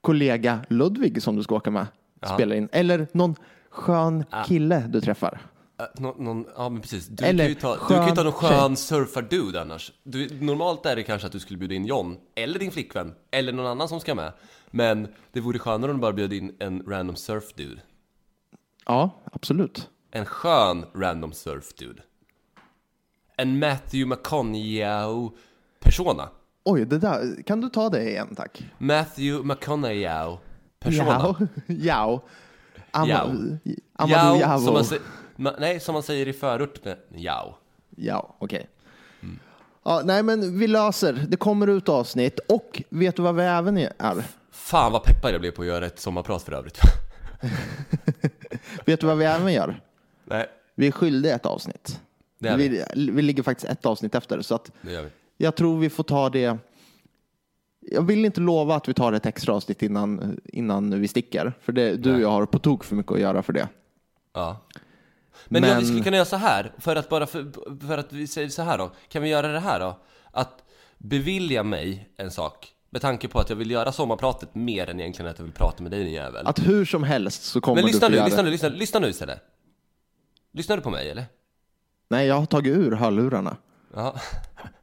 kollega 0.02 0.60
Ludvig 0.70 1.24
som 1.24 1.36
du 1.36 1.44
ska 1.44 1.56
åka 1.56 1.72
med 1.72 1.88
spelar 2.34 2.56
in. 2.56 2.70
Eller 2.72 3.08
någon 3.12 3.36
skön 3.70 4.26
kille 4.48 4.80
du 4.90 5.02
träffar. 5.02 5.42
Äh, 5.80 5.86
nå- 5.98 6.16
någon, 6.20 6.46
ja 6.58 6.70
men 6.70 6.82
precis, 6.82 7.08
du 7.08 7.26
Eller 7.26 7.44
kan 7.44 7.50
ju 7.50 7.56
ta, 7.56 7.74
du 7.74 7.80
kan 7.96 8.08
ju 8.10 8.16
ta 8.16 8.24
någon 8.24 8.34
skön 8.34 8.50
skön 8.50 8.76
surfar-dude 8.76 9.62
annars. 9.62 9.92
Du, 10.04 10.40
normalt 10.42 10.86
är 10.86 10.96
det 10.96 11.04
kanske 11.04 11.26
att 11.26 11.32
du 11.32 11.40
skulle 11.40 11.60
bjuda 11.60 11.76
in 11.76 11.86
John, 11.86 12.18
eller 12.36 12.60
din 12.60 12.72
flickvän, 12.72 13.14
eller 13.32 13.54
någon 13.54 13.66
annan 13.66 13.90
som 13.90 14.00
ska 14.00 14.16
med. 14.16 14.34
Men 14.72 15.08
det 15.32 15.40
vore 15.40 15.60
skönare 15.60 15.92
om 15.92 15.98
du 15.98 16.02
bara 16.02 16.14
bjöd 16.14 16.34
in 16.34 16.56
en 16.60 16.84
random 16.88 17.16
surf-dude. 17.16 17.80
Ja, 18.86 19.10
absolut. 19.32 19.90
En 20.12 20.26
skön 20.26 20.86
random 20.96 21.32
surf-dude. 21.32 22.02
En 23.38 23.60
Matthew 23.60 24.06
McConaughey-persona. 24.16 26.30
Oj, 26.66 26.86
det 26.86 26.98
där, 26.98 27.44
kan 27.46 27.62
du 27.62 27.70
ta 27.70 27.90
det 27.90 28.10
igen 28.10 28.36
tack? 28.36 28.64
Matthew. 28.78 29.44
Jao. 31.68 32.22
Ama- 32.92 33.08
Jao. 33.08 33.30
Amadou 33.94 34.40
Javo. 34.40 34.60
som 34.66 34.74
man, 34.74 34.84
ma- 35.54 35.56
nej, 35.60 35.80
som 35.80 35.94
man 35.94 36.04
säger 36.04 36.28
i 36.28 36.34
förort 36.34 36.86
med 36.86 36.98
Jao. 37.16 37.56
Ja, 37.96 38.36
okej. 38.40 38.68
Ja, 39.84 40.02
nej, 40.06 40.24
men 40.24 40.60
vi 40.60 40.68
löser. 40.68 41.26
Det 41.28 41.38
kommer 41.38 41.68
ut 41.68 41.90
avsnitt 41.90 42.40
och 42.40 42.82
vet 42.90 43.16
du 43.16 43.22
vad 43.22 43.36
vi 43.36 43.44
även 43.44 43.78
är? 43.78 43.94
Fan 44.52 44.92
vad 44.92 45.04
peppad 45.04 45.34
jag 45.34 45.42
blev 45.42 45.52
på 45.52 45.62
att 45.62 45.68
göra 45.68 45.86
ett 45.86 46.00
sommarprat 46.00 46.44
för 46.44 46.52
övrigt. 46.52 46.80
Vet 48.86 49.00
du 49.02 49.08
vad 49.08 49.18
vi 49.18 49.26
även 49.26 49.54
gör? 49.54 49.82
nej, 50.24 50.48
Vi 50.76 50.88
är 50.88 50.92
skyldiga 50.92 51.36
ett 51.36 51.46
avsnitt. 51.46 52.02
vi. 52.40 52.68
Vi, 52.96 53.12
vi 53.12 53.22
ligger 53.22 53.44
faktiskt 53.44 53.72
ett 53.72 53.86
avsnitt 53.86 54.16
efter, 54.16 54.42
så 54.42 54.56
att 54.56 54.72
Det 54.82 54.92
gör 54.92 55.02
vi. 55.02 55.10
Jag 55.38 55.56
tror 55.56 55.80
vi 55.80 55.90
får 55.90 56.04
ta 56.04 56.30
det. 56.30 56.58
Jag 57.80 58.02
vill 58.02 58.26
inte 58.26 58.42
lova 58.42 58.76
att 58.76 58.90
vi 58.90 58.94
tar 58.94 59.14
ett 59.14 59.26
extra 59.26 59.54
avsnitt 59.54 59.82
innan, 59.84 60.40
innan 60.46 61.02
vi 61.02 61.08
sticker, 61.08 61.54
för 61.62 61.72
det, 61.72 61.96
du 61.96 62.14
och 62.16 62.22
jag 62.22 62.30
har 62.32 62.46
på 62.46 62.60
tok 62.60 62.84
för 62.84 62.96
mycket 62.96 63.12
att 63.12 63.20
göra 63.20 63.42
för 63.44 63.54
det. 63.54 63.68
Ja. 64.34 64.66
Men, 65.46 65.62
Men- 65.62 65.70
Ja, 65.72 65.80
vi 65.80 65.86
skulle 65.86 66.04
kunna 66.04 66.16
göra 66.18 66.26
så 66.26 66.36
här, 66.36 66.74
för 66.78 66.96
att 66.96 67.10
bara 67.10 67.26
för, 67.28 67.52
för 67.88 67.98
att 67.98 68.14
vi 68.14 68.28
säger 68.28 68.50
så 68.50 68.62
här 68.62 68.78
då, 68.78 68.92
kan 69.10 69.24
vi 69.24 69.30
göra 69.30 69.48
det 69.48 69.60
här 69.60 69.80
då? 69.80 70.00
Att 70.32 70.64
bevilja 70.98 71.64
mig 71.64 72.10
en 72.18 72.32
sak, 72.32 72.72
Med 72.90 73.02
tanke 73.02 73.28
på 73.28 73.40
att 73.40 73.50
jag 73.50 73.58
vill 73.58 73.72
göra 73.72 73.92
sommarpratet 73.92 74.56
mer 74.56 74.90
än 74.90 75.00
egentligen 75.00 75.32
att 75.32 75.40
jag 75.40 75.46
vill 75.46 75.54
prata 75.54 75.84
med 75.84 75.92
dig 75.92 76.04
din 76.04 76.14
jävel. 76.14 76.48
Att 76.48 76.68
hur 76.68 76.86
som 76.86 77.04
helst 77.04 77.44
så 77.44 77.62
kommer 77.62 77.76
Men 77.76 77.86
du 77.86 77.88
lyssna 77.92 78.08
få 78.08 78.12
nu, 78.16 78.24
lyssna 78.26 78.42
nu, 78.44 78.50
lyssna, 78.50 78.70
lyssna 78.70 79.00
nu 79.00 79.08
istället. 79.08 79.42
Lyssnar 80.52 80.76
du 80.78 80.84
på 80.84 80.90
mig 80.90 81.10
eller? 81.10 81.26
Nej, 82.08 82.28
jag 82.28 82.36
har 82.36 82.46
tagit 82.46 82.78
ur 82.78 82.92
hörlurarna. 82.92 83.58
Ja. 83.96 84.16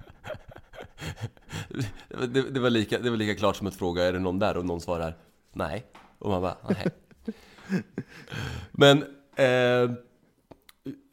Det, 2.28 2.42
det, 2.50 2.60
var 2.60 2.70
lika, 2.70 2.98
det 2.98 3.10
var 3.10 3.16
lika 3.16 3.34
klart 3.34 3.56
som 3.56 3.66
att 3.66 3.74
fråga, 3.74 4.04
är 4.04 4.12
det 4.12 4.18
någon 4.18 4.38
där? 4.38 4.56
Och 4.56 4.64
någon 4.66 4.80
svarar 4.80 5.16
nej. 5.52 5.86
Och 6.18 6.30
man 6.30 6.42
bara, 6.42 6.56
nej. 6.68 6.86
Men, 8.72 8.98
eh, 9.36 9.90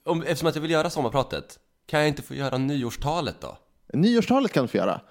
om, 0.06 0.22
eftersom 0.22 0.48
att 0.50 0.56
jag 0.56 0.62
vill 0.62 0.72
göra 0.72 0.90
sommarpratet, 0.90 1.60
kan 1.86 2.00
jag 2.00 2.10
inte 2.10 2.22
få 2.22 2.36
göra 2.36 2.58
nyårstalet 2.58 3.36
då? 3.42 3.58
Nyårstalet 3.94 4.52
kan 4.52 4.64
du 4.64 4.68
få 4.68 4.78
göra. 4.78 5.02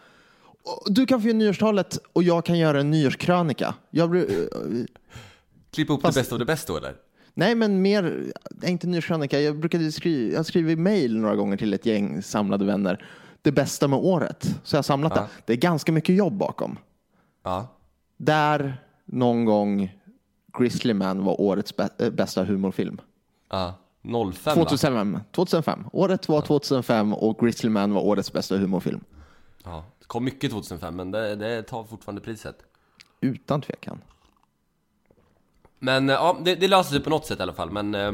Du 0.87 1.07
kan 1.07 1.21
få 1.23 1.27
göra 1.29 1.39
nyårstalet 1.39 1.99
och 2.13 2.23
jag 2.23 2.45
kan 2.45 2.59
göra 2.59 2.81
en 2.81 2.91
nyårskrönika. 2.91 3.75
Jag, 3.91 4.11
blir- 4.11 4.49
eh, 4.55 4.85
Klippa 5.71 5.93
upp 5.93 6.03
Fast- 6.03 6.15
det 6.15 6.21
bästa 6.21 6.35
av 6.35 6.39
det 6.39 6.45
bästa 6.45 6.77
eller? 6.77 6.95
nej, 7.35 7.55
men 7.55 7.83
mer, 7.83 8.33
inte 8.67 8.87
nyårskrönika. 8.87 9.41
Jag 9.41 9.59
brukade 9.59 9.93
skriva, 9.93 10.31
jag 10.33 10.39
har 10.39 10.45
skrivit 10.45 10.79
mejl 10.79 11.17
några 11.19 11.37
gånger 11.37 11.57
till 11.57 11.75
ett 11.75 11.87
gäng 11.87 12.23
samlade 12.23 12.65
vänner. 12.65 13.05
Det 13.43 13.53
bästa 13.53 13.89
med 13.89 13.99
året. 13.99 14.43
Så 14.65 14.77
jag 14.77 14.79
har 14.79 14.83
samlat 14.83 15.13
Ja. 15.17 15.21
det. 15.23 15.29
Det 15.47 15.53
är 15.53 15.57
ganska 15.57 15.93
mycket 15.93 16.15
jobb 16.15 16.33
bakom. 16.33 16.79
Ja. 17.43 17.67
Där 18.17 18.85
någon 19.05 19.45
gång 19.45 19.99
Grizzly 20.59 20.95
Man 20.95 21.25
var 21.25 21.41
årets 21.41 21.75
äh, 21.99 22.11
bästa 22.11 22.45
humorfilm. 22.45 23.01
Ja. 23.51 23.75
05 24.03 24.59
va? 24.59 24.65
2005. 24.65 25.19
2005. 25.33 25.85
Året 25.93 26.29
var 26.29 26.41
2005 26.41 27.15
och 27.15 27.39
Grizzly 27.39 27.71
Man 27.71 27.95
var 27.95 28.01
årets 28.03 28.33
bästa 28.33 28.57
humorfilm. 28.57 29.01
Ja. 29.65 29.85
Det 29.99 30.05
kom 30.07 30.25
mycket 30.25 30.51
2005 30.51 30.97
men 30.97 31.11
det, 31.11 31.37
det 31.37 31.63
tar 31.63 31.85
fortfarande 31.85 32.21
priset. 32.21 32.57
Utan 33.21 33.61
tvekan. 33.63 33.99
Men 35.79 36.09
eh, 36.09 36.15
ja, 36.15 36.37
det, 36.45 36.55
det 36.55 36.69
löser 36.69 36.91
sig 36.91 37.01
på 37.01 37.11
något 37.11 37.27
sätt 37.27 37.39
i 37.39 37.43
alla 37.43 37.53
fall. 37.53 37.71
Men 37.71 37.95
eh, 37.95 38.13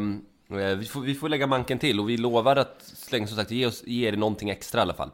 vi, 0.54 0.84
får, 0.84 1.00
vi 1.00 1.14
får 1.14 1.28
lägga 1.28 1.46
manken 1.46 1.78
till 1.78 2.00
och 2.00 2.08
vi 2.08 2.16
lovar 2.16 2.56
att 2.56 2.82
slänga 2.82 3.26
som 3.26 3.37
sagt 3.37 3.50
ge, 3.50 3.66
oss, 3.66 3.82
ge 3.87 4.08
er 4.08 4.16
någonting 4.16 4.50
extra 4.50 4.80
i 4.80 4.82
alla 4.82 4.94
fall. 4.94 5.11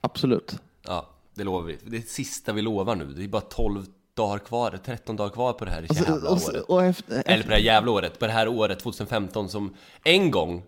Absolut. 0.00 0.56
Ja, 0.82 1.08
det 1.34 1.44
lovar 1.44 1.62
vi. 1.62 1.78
Det 1.84 1.96
är 1.96 2.00
det 2.00 2.08
sista 2.08 2.52
vi 2.52 2.62
lovar 2.62 2.96
nu. 2.96 3.04
Det 3.04 3.24
är 3.24 3.28
bara 3.28 3.40
12 3.40 3.86
dagar 4.14 4.38
kvar, 4.38 4.78
13 4.84 5.16
dagar 5.16 5.30
kvar 5.30 5.52
på 5.52 5.64
det 5.64 5.70
här 5.70 5.86
jävla 5.90 6.30
och, 6.30 6.36
året. 6.48 6.64
och 6.68 6.84
efter, 6.84 7.22
Eller 7.26 7.42
på 7.42 7.48
det 7.48 7.54
här 7.54 7.62
jävla 7.62 7.90
året, 7.90 8.18
på 8.18 8.26
det 8.26 8.32
här 8.32 8.48
året 8.48 8.78
2015 8.78 9.48
som 9.48 9.74
en 10.04 10.30
gång 10.30 10.62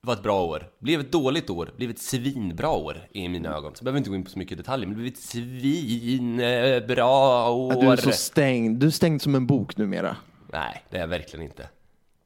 var 0.00 0.12
ett 0.14 0.22
bra 0.22 0.44
år, 0.44 0.70
blev 0.78 1.00
ett 1.00 1.12
dåligt 1.12 1.50
år, 1.50 1.70
blev 1.76 1.90
ett 1.90 1.98
svinbra 1.98 2.70
år 2.70 3.08
i 3.12 3.28
mina 3.28 3.56
ögon. 3.56 3.74
Så 3.74 3.84
behöver 3.84 3.96
vi 3.96 3.98
inte 3.98 4.10
gå 4.10 4.16
in 4.16 4.24
på 4.24 4.30
så 4.30 4.38
mycket 4.38 4.58
detaljer, 4.58 4.86
men 4.86 4.96
det 4.96 5.02
blev 5.02 5.12
ett 5.12 5.18
svinbra 5.18 7.06
år. 7.50 7.74
Ja, 7.74 7.80
du 7.80 7.88
är 7.90 7.96
så 7.96 8.12
stängd. 8.12 8.80
Du 8.80 8.86
är 8.86 8.90
stängd 8.90 9.22
som 9.22 9.34
en 9.34 9.46
bok 9.46 9.76
numera. 9.76 10.16
Nej, 10.52 10.84
det 10.90 10.96
är 10.96 11.00
jag 11.00 11.08
verkligen 11.08 11.44
inte. 11.44 11.68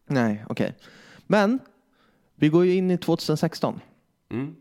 Nej, 0.07 0.45
okej. 0.49 0.77
Men 1.27 1.59
vi 2.35 2.49
går 2.49 2.65
ju 2.65 2.75
in 2.75 2.91
i 2.91 2.99
2016. 2.99 3.81
Mm. 4.29 4.57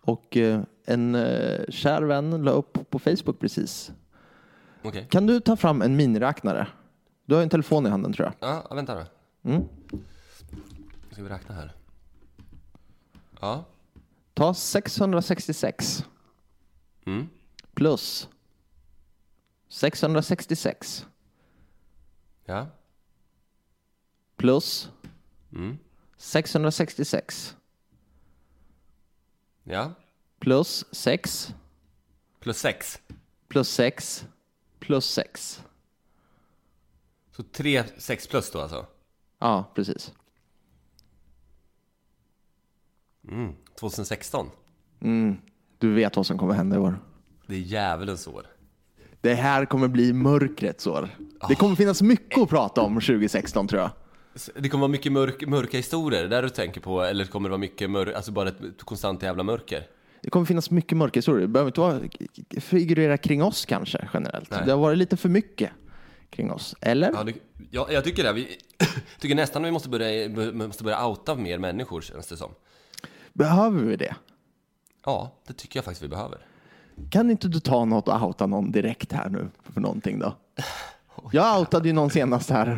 Och 0.00 0.36
eh, 0.36 0.62
en 0.84 1.14
eh, 1.14 1.64
kär 1.68 2.02
vän 2.02 2.42
la 2.44 2.50
upp 2.50 2.90
på 2.90 2.98
Facebook 2.98 3.38
precis. 3.40 3.92
Okej. 4.82 5.06
Kan 5.10 5.26
du 5.26 5.40
ta 5.40 5.56
fram 5.56 5.82
en 5.82 5.96
miniräknare? 5.96 6.66
Du 7.24 7.34
har 7.34 7.40
ju 7.40 7.42
en 7.42 7.48
telefon 7.50 7.86
i 7.86 7.88
handen 7.88 8.12
tror 8.12 8.26
jag. 8.40 8.48
Ja, 8.50 8.74
vänta 8.74 8.94
då. 8.94 9.04
Mm. 9.50 9.62
Ska 11.10 11.22
vi 11.22 11.28
räkna 11.28 11.54
här? 11.54 11.72
Ja. 13.40 13.64
Ta 14.34 14.54
666 14.54 16.04
Mm. 17.06 17.28
plus 17.74 18.28
666 19.68 21.06
Ja. 22.44 22.66
Plus 24.42 24.90
Mm. 25.52 25.78
666 26.16 27.56
Ja. 29.64 29.92
plus 30.38 30.84
6 30.92 31.54
Plus 32.40 32.58
6. 32.58 33.00
plus 33.48 33.68
6 33.68 34.26
plus 34.80 35.04
6. 35.06 35.62
Så 37.36 37.42
3, 37.42 37.84
6 37.98 38.26
plus 38.26 38.50
då 38.50 38.60
alltså? 38.60 38.86
Ja, 39.38 39.72
precis. 39.74 40.12
2016. 43.80 44.50
Du 45.78 45.94
vet 45.94 46.16
vad 46.16 46.26
som 46.26 46.38
kommer 46.38 46.54
hända 46.54 46.76
i 46.76 46.78
år. 46.78 46.98
Det 47.46 47.54
är 47.54 47.58
djävulens 47.58 48.26
år. 48.26 48.46
Det 49.20 49.34
här 49.34 49.64
kommer 49.66 49.88
bli 49.88 50.12
mörkrets 50.12 50.86
år. 50.86 51.08
Det 51.48 51.54
kommer 51.54 51.76
finnas 51.76 52.02
mycket 52.02 52.38
att 52.42 52.48
prata 52.48 52.80
om 52.80 52.94
2016 52.94 53.68
tror 53.68 53.80
jag. 53.82 53.90
Det 54.54 54.68
kommer 54.68 54.80
vara 54.80 54.88
mycket 54.92 55.12
mörk, 55.12 55.46
mörka 55.46 55.76
historier, 55.76 56.28
där 56.28 56.42
du 56.42 56.48
tänker 56.48 56.80
på, 56.80 57.02
eller 57.02 57.24
kommer 57.24 57.48
det 57.48 57.50
vara 57.50 57.60
mycket 57.60 57.90
mörk, 57.90 58.14
alltså 58.14 58.32
bara 58.32 58.48
ett 58.48 58.82
konstant 58.84 59.22
jävla 59.22 59.42
mörker? 59.42 59.86
Det 60.20 60.30
kommer 60.30 60.46
finnas 60.46 60.70
mycket 60.70 60.98
mörka 60.98 61.18
historier. 61.18 61.40
Det 61.42 61.48
behöver 61.48 61.68
inte 61.68 61.80
vara, 61.80 62.00
figurera 62.60 63.18
kring 63.18 63.42
oss 63.42 63.64
kanske 63.66 64.08
generellt. 64.14 64.50
Nej. 64.50 64.62
Det 64.66 64.72
har 64.72 64.78
varit 64.78 64.98
lite 64.98 65.16
för 65.16 65.28
mycket 65.28 65.70
kring 66.30 66.50
oss. 66.50 66.74
Eller? 66.80 67.12
Ja, 67.12 67.24
det, 67.24 67.34
ja 67.70 67.86
jag 67.90 68.04
tycker 68.04 68.24
det. 68.24 68.32
Vi 68.32 68.58
tycker 69.18 69.34
nästan 69.34 69.62
vi 69.62 69.70
måste 69.70 69.88
börja, 69.88 70.28
måste 70.52 70.84
börja 70.84 71.06
outa 71.06 71.34
mer 71.34 71.58
människor, 71.58 72.00
känns 72.00 72.26
det 72.26 72.36
som. 72.36 72.50
Behöver 73.32 73.82
vi 73.82 73.96
det? 73.96 74.16
Ja, 75.04 75.32
det 75.46 75.52
tycker 75.52 75.78
jag 75.78 75.84
faktiskt 75.84 76.02
vi 76.02 76.08
behöver. 76.08 76.46
Kan 77.10 77.30
inte 77.30 77.48
du 77.48 77.60
ta 77.60 77.84
något 77.84 78.08
och 78.08 78.22
outa 78.22 78.46
någon 78.46 78.72
direkt 78.72 79.12
här 79.12 79.28
nu 79.28 79.48
för 79.72 79.80
någonting 79.80 80.18
då? 80.18 80.36
Jag 81.32 81.58
outade 81.60 81.88
ju 81.88 81.92
någon 81.92 82.10
senast 82.10 82.50
här 82.50 82.68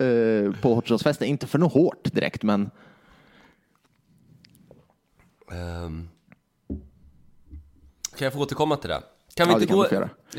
eh, 0.00 0.52
på 0.60 0.74
Hortonsfesten, 0.74 1.28
inte 1.28 1.46
för 1.46 1.58
något 1.58 1.72
hårt 1.72 2.12
direkt 2.14 2.42
men 2.42 2.70
Ehm. 5.52 6.08
Kan 8.16 8.24
jag 8.24 8.32
få 8.32 8.40
återkomma 8.40 8.76
till 8.76 8.90
det? 8.90 9.02
Kan 9.34 9.46
vi 9.46 9.52
Ja, 9.52 9.56
inte 9.60 9.66
kan 9.66 9.76
gå... 9.76 9.84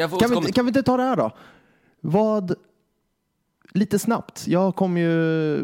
får 0.09 0.19
kan 0.19 0.29
vi, 0.29 0.35
inte- 0.37 0.51
kan 0.51 0.65
vi 0.65 0.69
inte 0.69 0.83
ta 0.83 0.97
det 0.97 1.03
här 1.03 1.15
då? 1.15 1.31
Vad, 2.01 2.55
lite 3.71 3.99
snabbt, 3.99 4.47
jag 4.47 4.75
kom 4.75 4.97
ju, 4.97 5.57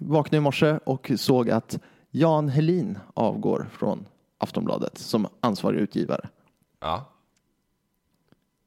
vaknade 0.00 0.36
i 0.36 0.40
morse 0.40 0.78
och 0.86 1.12
såg 1.16 1.50
att 1.50 1.78
Jan 2.10 2.48
Helin 2.48 2.98
avgår 3.14 3.68
från 3.72 4.06
Aftonbladet 4.38 4.98
som 4.98 5.26
ansvarig 5.40 5.80
utgivare 5.80 6.28
Ja, 6.80 7.04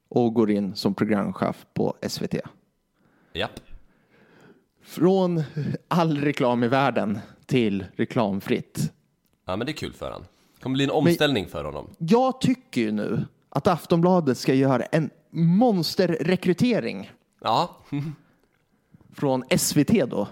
och 0.08 0.34
går 0.34 0.50
in 0.50 0.74
som 0.76 0.94
programchef 0.94 1.66
på 1.74 1.94
SVT. 2.08 2.34
Japp. 3.36 3.60
Från 4.82 5.42
all 5.88 6.18
reklam 6.20 6.64
i 6.64 6.68
världen 6.68 7.18
till 7.46 7.84
reklamfritt. 7.96 8.92
Ja, 9.46 9.56
men 9.56 9.66
det 9.66 9.72
är 9.72 9.76
kul 9.76 9.92
för 9.92 10.10
han. 10.10 10.20
Det 10.56 10.62
kommer 10.62 10.74
bli 10.74 10.84
en 10.84 10.90
omställning 10.90 11.46
för 11.46 11.64
honom. 11.64 11.90
Jag 11.98 12.40
tycker 12.40 12.80
ju 12.80 12.92
nu 12.92 13.24
att 13.48 13.66
Aftonbladet 13.66 14.38
ska 14.38 14.54
göra 14.54 14.82
en 14.82 15.10
monsterrekrytering 15.30 17.10
Ja. 17.40 17.76
från 19.14 19.44
SVT 19.58 20.06
då. 20.10 20.28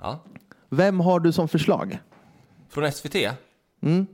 ja. 0.00 0.24
Vem 0.70 1.00
har 1.00 1.20
du 1.20 1.32
som 1.32 1.48
förslag? 1.48 1.98
Från 2.68 2.92
SVT? 2.92 3.14
Mm. 3.80 4.06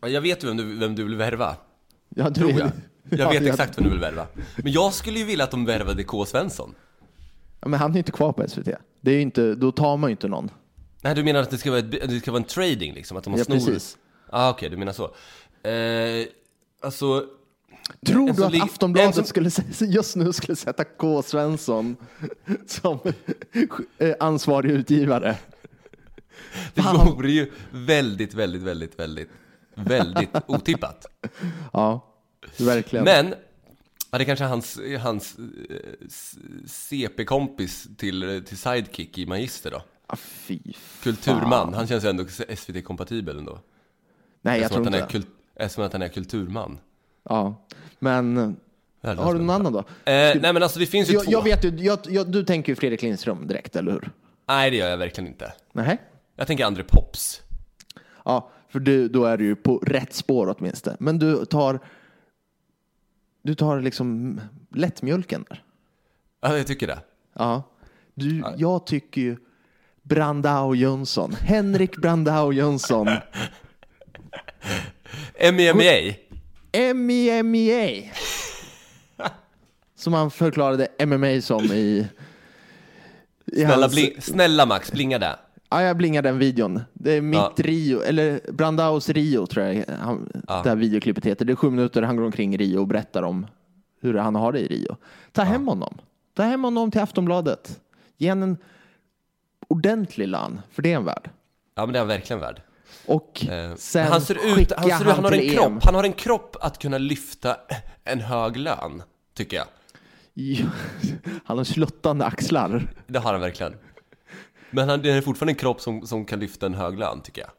Ja, 0.00 0.08
jag 0.08 0.20
vet 0.20 0.44
ju 0.44 0.48
vem 0.48 0.56
du, 0.56 0.78
vem 0.78 0.94
du 0.94 1.04
vill 1.04 1.16
värva. 1.16 1.56
Ja, 2.08 2.30
du, 2.30 2.34
Tror 2.40 2.50
jag. 2.52 2.70
Jag 3.10 3.20
Ja, 3.20 3.28
vet 3.30 3.42
exakt 3.42 3.78
vem 3.78 3.84
du 3.84 3.90
vill 3.90 3.98
värva. 3.98 4.26
Men 4.56 4.72
jag 4.72 4.92
skulle 4.92 5.18
ju 5.18 5.24
vilja 5.24 5.44
att 5.44 5.50
de 5.50 5.64
värvade 5.64 6.04
K. 6.04 6.24
Svensson. 6.26 6.74
Ja, 7.60 7.68
men 7.68 7.80
han 7.80 7.90
är 7.90 7.94
ju 7.94 7.98
inte 7.98 8.12
kvar 8.12 8.32
på 8.32 8.48
SVT. 8.48 8.68
Det 9.00 9.10
är 9.10 9.14
ju 9.14 9.20
inte, 9.20 9.54
då 9.54 9.72
tar 9.72 9.96
man 9.96 10.10
ju 10.10 10.12
inte 10.12 10.28
någon. 10.28 10.50
Nej, 11.02 11.14
du 11.14 11.24
menar 11.24 11.40
att 11.40 11.50
det 11.50 11.58
ska 11.58 11.70
vara, 11.70 11.80
ett, 11.80 11.90
det 11.90 12.20
ska 12.20 12.30
vara 12.32 12.40
en 12.42 12.48
trading 12.48 12.94
liksom? 12.94 13.16
Att 13.16 13.24
de 13.24 13.32
har 13.32 13.38
Ja, 13.40 13.44
snor? 13.44 13.56
precis. 13.56 13.96
Ah, 14.30 14.50
okej, 14.50 14.70
du 14.70 14.76
menar 14.76 14.92
så. 14.92 15.04
Eh, 15.68 16.26
alltså... 16.82 17.24
Tror 18.06 18.32
du 18.32 18.44
att 18.44 18.62
Aftonbladet 18.62 19.14
som- 19.14 19.24
skulle, 19.24 19.50
just 19.80 20.16
nu 20.16 20.32
skulle 20.32 20.56
sätta 20.56 20.84
K. 20.84 21.22
Svensson 21.22 21.96
som 22.66 22.98
eh, 23.98 24.14
ansvarig 24.20 24.70
utgivare? 24.70 25.36
Det 26.74 26.82
Fan. 26.82 27.06
vore 27.16 27.30
ju 27.30 27.52
väldigt, 27.70 28.34
väldigt, 28.34 28.62
väldigt, 28.62 28.98
väldigt, 28.98 29.30
väldigt 29.74 30.30
otippat. 30.46 31.06
Ja, 31.72 32.13
verkligen. 32.60 33.04
Men, 33.04 33.34
ja, 34.10 34.18
det 34.18 34.24
kanske 34.24 34.44
är 34.44 34.48
hans, 34.48 34.80
hans 35.00 35.36
eh, 35.70 36.06
CP-kompis 36.66 37.88
till, 37.96 38.42
till 38.46 38.58
Sidekick 38.58 39.18
i 39.18 39.26
Magister 39.26 39.70
då. 39.70 39.82
Ah, 40.06 40.16
fy 40.16 40.58
fan. 40.58 40.74
Kulturman, 41.02 41.74
han 41.74 41.86
känns 41.86 42.04
ju 42.04 42.08
ändå 42.08 42.24
SVT-kompatibel 42.56 43.38
ändå. 43.38 43.60
Nej, 44.42 44.60
jag 44.60 44.70
tror 44.72 44.86
inte 44.86 44.98
är 44.98 45.02
det. 45.02 45.08
kult, 45.08 45.26
eftersom 45.54 45.84
att 45.84 45.92
han 45.92 46.02
är 46.02 46.08
kulturman. 46.08 46.78
Ja, 47.28 47.66
men 47.98 48.56
har 49.02 49.34
du 49.34 49.40
någon 49.40 49.50
annan 49.50 49.72
då? 49.72 49.78
Eh, 49.78 49.84
nej 50.04 50.40
men 50.40 50.62
alltså 50.62 50.78
det 50.78 50.86
finns 50.86 51.08
ju 51.10 51.12
Jag, 51.12 51.24
två. 51.24 51.32
jag 51.32 51.42
vet 51.44 51.64
ju, 51.64 51.68
jag, 51.68 51.98
jag, 52.08 52.32
du 52.32 52.44
tänker 52.44 52.72
ju 52.72 52.76
Fredrik 52.76 53.02
Lindström 53.02 53.46
direkt, 53.46 53.76
eller 53.76 53.92
hur? 53.92 54.10
Nej 54.48 54.70
det 54.70 54.76
gör 54.76 54.88
jag 54.88 54.96
verkligen 54.96 55.28
inte. 55.28 55.52
Nej. 55.72 55.98
Jag 56.36 56.46
tänker 56.46 56.64
André 56.64 56.84
Pops. 56.88 57.40
Ja, 58.24 58.50
För 58.68 58.80
du, 58.80 59.08
då 59.08 59.24
är 59.24 59.36
du 59.36 59.44
ju 59.44 59.56
på 59.56 59.78
rätt 59.78 60.14
spår 60.14 60.54
åtminstone. 60.58 60.96
Men 61.00 61.18
du 61.18 61.44
tar, 61.44 61.80
du 63.44 63.54
tar 63.54 63.80
liksom 63.80 64.40
lättmjölken 64.74 65.44
där. 65.48 65.62
Ja, 66.40 66.56
jag 66.56 66.66
tycker 66.66 66.86
det. 66.86 66.98
Ja. 67.32 67.62
Du, 68.14 68.44
jag 68.56 68.86
tycker 68.86 69.20
ju 69.20 69.36
Brandao 70.02 70.74
Jönsson, 70.74 71.32
Henrik 71.32 71.96
Brandao 71.96 72.52
Jönsson, 72.52 73.06
MEMEA. 75.52 76.14
MEMEA. 76.94 78.10
Som 79.96 80.12
han 80.12 80.30
förklarade 80.30 80.88
MMA 81.06 81.40
som 81.40 81.64
i... 81.64 82.08
i 83.46 83.60
Snälla, 83.60 83.76
hans- 83.86 83.94
bling, 83.94 84.20
snälla 84.22 84.66
Max, 84.66 84.92
blinga 84.92 85.18
där. 85.18 85.36
Ja, 85.74 85.82
jag 85.82 85.96
blingar 85.96 86.22
den 86.22 86.38
videon. 86.38 86.80
Det 86.92 87.12
är 87.12 87.20
mitt 87.20 87.38
Ja. 87.38 87.52
Rio, 87.56 88.02
eller 88.02 88.40
Brandaos 88.52 89.08
Rio 89.08 89.46
tror 89.46 89.66
jag 89.66 89.84
han, 90.00 90.28
det 90.46 90.68
här 90.68 90.76
videoklippet 90.76 91.24
heter. 91.26 91.44
Det 91.44 91.52
är 91.52 91.56
sju 91.56 91.70
minuter, 91.70 92.02
han 92.02 92.16
går 92.16 92.24
omkring 92.24 92.54
i 92.54 92.56
Rio 92.56 92.78
och 92.78 92.86
berättar 92.86 93.22
om 93.22 93.46
hur 94.00 94.14
han 94.14 94.34
har 94.34 94.52
det 94.52 94.60
i 94.60 94.66
Rio. 94.66 94.96
Ta 95.32 95.42
hem 95.42 95.68
honom. 95.68 95.98
Ta 96.34 96.42
hem 96.42 96.64
honom 96.64 96.90
till 96.90 97.00
Aftonbladet. 97.00 97.80
Ge 98.16 98.28
honom 98.30 98.48
en 98.50 98.56
ordentlig 99.68 100.28
lön, 100.28 100.60
för 100.72 100.82
det 100.82 100.92
är 100.92 100.96
en 100.96 101.04
värd. 101.04 101.30
Ja, 101.74 101.86
men 101.86 101.92
det 101.92 101.98
är 101.98 102.00
han 102.00 102.08
verkligen 102.08 102.40
värd. 102.40 102.62
Och 103.06 103.46
Eh, 103.48 103.74
sen 103.74 104.06
han 104.12 104.20
ser 104.20 104.34
ut, 104.34 104.72
han, 104.76 104.84
ser 104.90 105.00
ut, 105.10 105.14
han 105.16 105.24
har 105.24 105.32
en 105.32 105.50
kropp, 105.50 105.66
EM. 105.66 105.78
han 105.82 105.94
har 105.94 106.04
en 106.04 106.12
kropp 106.12 106.56
att 106.60 106.78
kunna 106.78 106.98
lyfta 106.98 107.56
en 108.04 108.20
hög 108.20 108.56
lön, 108.56 109.02
tycker 109.34 109.56
jag. 109.56 109.66
Ja, 110.34 110.66
Han 111.44 111.56
har 111.58 111.64
sluttande 111.64 112.24
axlar. 112.24 112.94
Det 113.06 113.18
har 113.18 113.32
han 113.32 113.40
verkligen. 113.40 113.74
Men 114.74 114.88
han, 114.88 115.02
det 115.02 115.10
är 115.10 115.20
fortfarande 115.20 115.52
en 115.52 115.56
kropp 115.56 115.80
som, 115.80 116.06
som 116.06 116.24
kan 116.24 116.40
lyfta 116.40 116.66
en 116.66 116.74
hög 116.74 116.98
lön, 116.98 117.20
tycker 117.20 117.40
jag. 117.40 117.50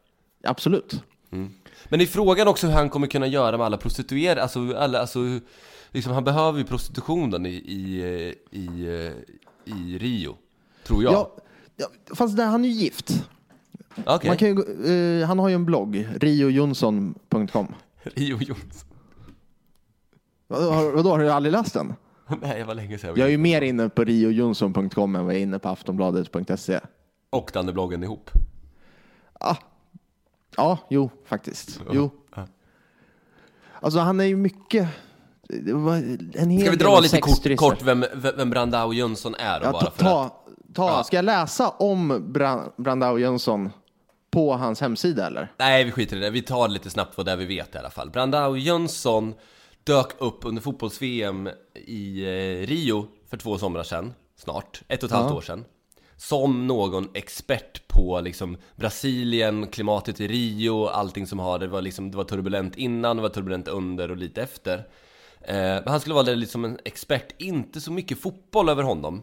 Absolut. 0.50 1.02
Men 1.88 1.98
det 1.98 2.04
är 2.04 2.06
frågan 2.06 2.48
också 2.48 2.66
hur 2.66 2.74
han 2.74 2.90
kommer 2.90 3.06
kunna 3.06 3.26
göra 3.26 3.56
med 3.56 3.66
alla 3.66 3.76
prostituerade, 3.76 4.42
alltså, 4.42 4.76
alla, 4.76 5.00
alltså 5.00 5.18
liksom, 5.90 6.12
han 6.12 6.24
behöver 6.24 6.58
ju 6.58 6.64
prostitutionen 6.64 7.46
i, 7.46 7.50
i, 7.50 8.34
i, 8.50 8.62
i 9.64 9.98
Rio, 9.98 10.36
tror 10.84 11.02
jag. 11.02 11.12
Ja, 11.12 11.36
ja, 11.76 11.86
fast 12.14 12.36
där, 12.36 12.46
han 12.46 12.64
är 12.64 12.68
ju 12.68 12.74
gift. 12.74 13.26
Okej, 14.06 14.30
Man 14.30 14.36
kan 14.36 14.48
ju, 14.48 15.20
eh, 15.20 15.26
han 15.26 15.38
har 15.38 15.48
ju 15.48 15.54
en 15.54 15.64
blogg, 15.64 16.08
riojonsson.com. 16.16 17.74
Rio 18.02 18.38
Jonsson. 18.40 18.88
Vadå, 20.48 20.90
vadå, 20.94 21.10
har 21.10 21.18
du 21.18 21.30
aldrig 21.30 21.52
läst 21.52 21.74
den? 21.74 21.94
Nej, 22.42 22.58
det 22.58 22.64
var 22.64 22.74
länge 22.74 22.98
sedan. 22.98 23.14
Jag 23.16 23.26
är 23.26 23.30
ju 23.30 23.38
mer 23.38 23.62
inne 23.62 23.88
på 23.88 24.04
riojonsson.com 24.04 25.16
än 25.16 25.24
vad 25.24 25.34
jag 25.34 25.38
är 25.38 25.42
inne 25.42 25.58
på 25.58 25.68
aftonbladet.se. 25.68 26.80
Och 27.36 27.50
Dannebloggen 27.54 28.02
ihop. 28.02 28.30
Ja, 30.56 30.78
jo, 30.90 31.10
faktiskt. 31.26 31.80
Jo. 31.92 32.10
Alltså 33.80 33.98
han 33.98 34.20
är 34.20 34.24
ju 34.24 34.36
mycket... 34.36 34.88
Det 35.48 35.72
var 35.72 35.94
en 35.96 36.50
hel 36.50 36.60
Ska 36.60 36.70
vi 36.70 36.76
del 36.76 36.78
dra 36.86 37.00
lite 37.00 37.20
kort, 37.20 37.30
sexturism. 37.30 37.58
kort 37.58 37.82
vem, 37.82 38.04
vem 38.14 38.50
Brandao 38.50 38.92
Jönsson 38.92 39.34
är 39.34 39.60
då, 39.60 39.66
Ja, 39.66 39.72
bara 39.72 39.80
ta, 39.84 39.90
för 39.90 40.04
att... 40.04 40.32
ta, 40.74 40.88
ta. 40.88 41.04
Ska 41.04 41.16
jag 41.16 41.24
läsa 41.24 41.68
om 41.68 42.32
Bra- 42.32 42.74
Brandao 42.76 43.18
Jönsson 43.18 43.70
på 44.30 44.52
hans 44.54 44.80
hemsida 44.80 45.26
eller? 45.26 45.52
Nej, 45.58 45.84
vi 45.84 45.90
skiter 45.92 46.16
i 46.16 46.20
det. 46.20 46.30
Vi 46.30 46.42
tar 46.42 46.68
lite 46.68 46.90
snabbt 46.90 47.16
vad 47.16 47.26
det 47.26 47.32
är 47.32 47.36
vi 47.36 47.44
vet 47.46 47.74
i 47.74 47.78
alla 47.78 47.90
fall. 47.90 48.10
Brandao 48.10 48.56
Jönsson 48.56 49.34
dök 49.84 50.06
upp 50.18 50.38
under 50.44 50.62
fotbolls-VM 50.62 51.48
i 51.74 52.22
eh, 52.22 52.66
Rio 52.66 53.06
för 53.30 53.36
två 53.36 53.58
somrar 53.58 53.82
sedan, 53.82 54.14
snart, 54.36 54.82
ett 54.88 55.02
och 55.02 55.06
ett 55.10 55.16
halvt 55.16 55.32
år 55.32 55.40
sedan. 55.40 55.64
Som 56.16 56.66
någon 56.66 57.08
expert 57.14 57.88
på 57.88 58.20
liksom 58.20 58.56
Brasilien, 58.76 59.66
klimatet 59.66 60.20
i 60.20 60.28
Rio, 60.28 60.86
allting 60.86 61.26
som 61.26 61.38
har 61.38 61.58
det 61.58 61.66
var 61.66 61.82
liksom, 61.82 62.10
det 62.10 62.16
var 62.16 62.24
turbulent 62.24 62.76
innan, 62.76 63.16
det 63.16 63.22
var 63.22 63.28
turbulent 63.28 63.68
under 63.68 64.10
och 64.10 64.16
lite 64.16 64.42
efter. 64.42 64.78
Eh, 65.40 65.54
men 65.54 65.88
han 65.88 66.00
skulle 66.00 66.14
vara 66.14 66.24
liksom 66.24 66.64
en 66.64 66.78
expert, 66.84 67.34
inte 67.38 67.80
så 67.80 67.92
mycket 67.92 68.20
fotboll 68.20 68.68
över 68.68 68.82
honom. 68.82 69.22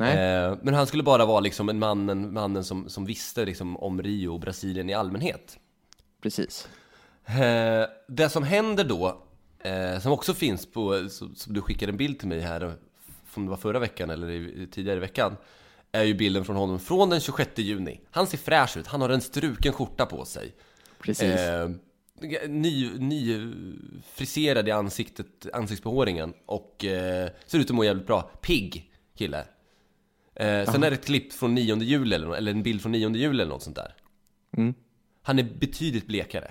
Eh, 0.00 0.58
men 0.62 0.74
han 0.74 0.86
skulle 0.86 1.02
bara 1.02 1.24
vara 1.24 1.40
liksom 1.40 1.68
en 1.68 1.78
mannen, 1.78 2.32
mannen 2.32 2.64
som, 2.64 2.88
som 2.88 3.04
visste 3.04 3.44
liksom 3.44 3.76
om 3.76 4.02
Rio 4.02 4.28
och 4.28 4.40
Brasilien 4.40 4.90
i 4.90 4.94
allmänhet. 4.94 5.58
Precis. 6.22 6.68
Eh, 7.26 7.86
det 8.08 8.28
som 8.28 8.42
händer 8.42 8.84
då, 8.84 9.22
eh, 9.58 10.00
som 10.00 10.12
också 10.12 10.34
finns 10.34 10.66
på, 10.66 11.08
som, 11.08 11.34
du 11.46 11.62
skickade 11.62 11.92
en 11.92 11.96
bild 11.96 12.18
till 12.18 12.28
mig 12.28 12.40
här, 12.40 12.74
om 13.34 13.44
det 13.44 13.50
var 13.50 13.56
förra 13.56 13.78
veckan 13.78 14.10
eller 14.10 14.30
i, 14.30 14.68
tidigare 14.72 14.96
i 14.96 15.00
veckan, 15.00 15.36
är 15.92 16.02
ju 16.02 16.14
bilden 16.14 16.44
från 16.44 16.56
honom 16.56 16.80
från 16.80 17.10
den 17.10 17.20
26 17.20 17.58
juni. 17.58 18.00
Han 18.10 18.26
ser 18.26 18.38
fräsch 18.38 18.76
ut, 18.76 18.86
han 18.86 19.00
har 19.00 19.08
en 19.08 19.20
struken 19.20 19.72
skörta 19.72 20.06
på 20.06 20.24
sig. 20.24 20.54
Precis. 20.98 21.40
Eh, 21.40 21.70
ny, 22.48 22.90
ny 22.98 23.52
friserad 24.12 24.68
i 24.68 24.70
ansiktet, 24.70 25.46
ansiktsbehåringen 25.52 26.34
och 26.46 26.84
eh, 26.84 27.28
ser 27.46 27.58
ut 27.58 27.70
att 27.70 27.76
må 27.76 27.84
jävligt 27.84 28.06
bra. 28.06 28.30
Pigg 28.40 28.92
kille. 29.16 29.44
Eh, 30.36 30.72
sen 30.72 30.82
är 30.82 30.90
det 30.90 30.96
ett 30.96 31.06
klipp 31.06 31.32
från 31.32 31.54
9 31.54 31.76
juli 31.76 32.14
eller, 32.14 32.34
eller 32.36 32.52
en 32.52 32.62
bild 32.62 32.82
från 32.82 32.92
9 32.92 33.10
juli 33.10 33.42
eller 33.42 33.52
något 33.52 33.62
sånt 33.62 33.76
där. 33.76 33.94
Han 35.22 35.38
är 35.38 35.42
betydligt 35.42 36.06
blekare. 36.06 36.50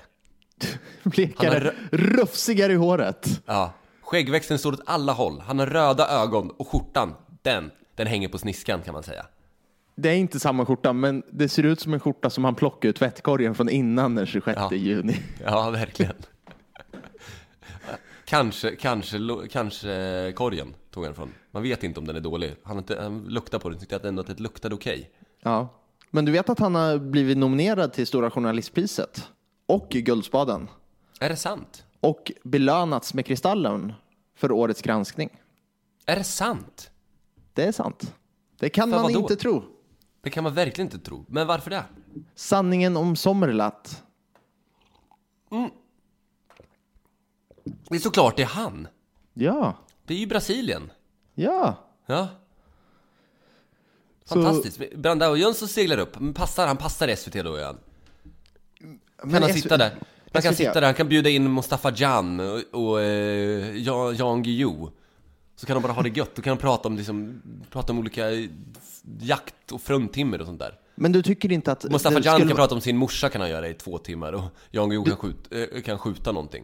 Blekare, 1.03 1.73
rufsigare 1.91 2.73
i 2.73 2.75
håret. 2.75 3.41
Ja. 3.45 3.73
Skäggväxten 4.01 4.59
står 4.59 4.73
åt 4.73 4.81
alla 4.85 5.11
håll. 5.13 5.39
Han 5.39 5.59
har 5.59 5.65
röda 5.67 6.07
ögon 6.07 6.49
och 6.49 6.67
skjortan, 6.67 7.13
den, 7.41 7.71
den 7.95 8.07
hänger 8.07 8.27
på 8.27 8.37
sniskan 8.37 8.81
kan 8.81 8.93
man 8.93 9.03
säga. 9.03 9.25
Det 9.95 10.09
är 10.09 10.15
inte 10.15 10.39
samma 10.39 10.65
skjorta, 10.65 10.93
men 10.93 11.23
det 11.31 11.49
ser 11.49 11.63
ut 11.63 11.79
som 11.79 11.93
en 11.93 11.99
skjorta 11.99 12.29
som 12.29 12.43
han 12.43 12.55
plockade 12.55 12.87
ur 12.87 12.93
tvättkorgen 12.93 13.55
från 13.55 13.69
innan 13.69 14.15
den 14.15 14.25
26 14.25 14.57
Ja. 14.59 14.73
juni. 14.73 15.19
Ja, 15.45 15.69
verkligen. 15.69 16.15
kanske, 18.25 18.75
kanske, 18.75 19.17
kanske 19.51 20.33
korgen 20.35 20.73
tog 20.95 21.05
han 21.05 21.15
från. 21.15 21.33
Man 21.51 21.63
vet 21.63 21.83
inte 21.83 21.99
om 21.99 22.07
den 22.07 22.15
är 22.15 22.19
dålig. 22.21 22.55
Han, 22.63 22.77
inte, 22.77 23.01
han 23.01 23.23
luktade 23.23 23.61
på 23.61 23.69
den 23.69 23.75
och 23.75 23.79
tyckte 23.79 23.95
att 23.95 24.05
ändå 24.05 24.21
att 24.21 24.27
det 24.27 24.39
luktade 24.39 24.75
okej. 24.75 25.11
Ja. 25.41 25.67
Men 26.11 26.25
du 26.25 26.31
vet 26.31 26.49
att 26.49 26.59
han 26.59 26.75
har 26.75 26.97
blivit 26.97 27.37
nominerad 27.37 27.93
till 27.93 28.07
Stora 28.07 28.31
Journalistpriset 28.31 29.29
och 29.65 29.89
Guldspaden 29.89 30.67
Är 31.19 31.29
det 31.29 31.35
sant? 31.35 31.85
och 31.99 32.31
belönats 32.43 33.13
med 33.13 33.25
Kristallen 33.25 33.93
för 34.35 34.51
årets 34.51 34.81
granskning. 34.81 35.29
Är 36.05 36.15
det 36.15 36.23
sant? 36.23 36.91
Det 37.53 37.63
är 37.63 37.71
sant. 37.71 38.15
Det 38.59 38.69
kan 38.69 38.89
För 38.91 38.97
man 38.97 39.03
vadå? 39.03 39.19
inte 39.19 39.35
tro. 39.35 39.63
Det 40.21 40.29
kan 40.29 40.43
man 40.43 40.53
verkligen 40.53 40.87
inte 40.87 40.99
tro. 40.99 41.25
Men 41.27 41.47
varför 41.47 41.69
det? 41.69 41.83
Sanningen 42.35 42.97
om 42.97 43.15
Sommerlath. 43.15 43.95
Det 47.89 47.95
är 47.95 47.99
såklart 47.99 48.37
det 48.37 48.43
är 48.43 48.47
han. 48.47 48.87
Ja, 49.33 49.77
Det 50.05 50.13
är 50.13 50.17
ju 50.17 50.25
Brasilien. 50.25 50.91
ja. 51.35 51.75
Ja. 52.07 52.27
Så- 54.25 54.33
Fantastiskt. 54.35 54.79
Brandao 54.95 55.35
Jönsson 55.35 55.67
seglar 55.67 55.97
upp. 55.97 56.19
Men 56.19 56.33
Passar, 56.33 56.67
han 56.67 56.77
passar 56.77 57.07
SVT 57.15 57.43
då, 57.43 57.63
han. 57.63 57.77
Kan 59.21 59.33
han 59.33 59.43
S- 59.43 59.61
sitta 59.61 59.77
där? 59.77 59.89
Han 60.33 60.41
kan 60.41 60.53
SVT. 60.53 60.57
sitta 60.57 60.73
där, 60.79 60.81
han 60.87 60.93
kan 60.93 61.09
bjuda 61.09 61.29
in 61.29 61.53
Mustafa 61.53 61.91
Jan 61.95 62.39
och, 62.39 62.61
och 62.81 63.01
eh, 63.01 63.75
Jan, 63.77 64.15
Jan 64.15 64.43
Guillou. 64.43 64.89
Så 65.55 65.65
kan 65.65 65.73
de 65.75 65.83
bara 65.83 65.93
ha 65.93 66.01
det 66.01 66.17
gött, 66.17 66.35
då 66.35 66.41
kan 66.41 66.55
de 66.57 66.61
prata 66.61 66.87
om, 66.87 66.97
liksom, 66.97 67.41
prata 67.71 67.91
om 67.93 67.99
olika 67.99 68.25
jakt 69.19 69.71
och 69.71 69.81
fruntimmer 69.81 70.39
och 70.41 70.47
sånt 70.47 70.59
där. 70.59 70.79
Men 70.95 71.11
du 71.11 71.21
tycker 71.23 71.51
inte 71.51 71.71
att... 71.71 71.83
Mustafa 71.83 72.19
Jan 72.19 72.35
skulle 72.35 72.47
kan 72.49 72.55
prata 72.55 72.75
om 72.75 72.81
sin 72.81 72.97
morsa 72.97 73.29
kan 73.29 73.41
han 73.41 73.49
göra 73.49 73.67
i 73.69 73.73
två 73.73 73.97
timmar 73.97 74.33
och 74.33 74.43
Jan 74.71 74.89
Guillou 74.89 75.05
kan, 75.05 75.17
skjut, 75.17 75.53
eh, 75.75 75.81
kan 75.81 75.99
skjuta 75.99 76.31
någonting. 76.31 76.63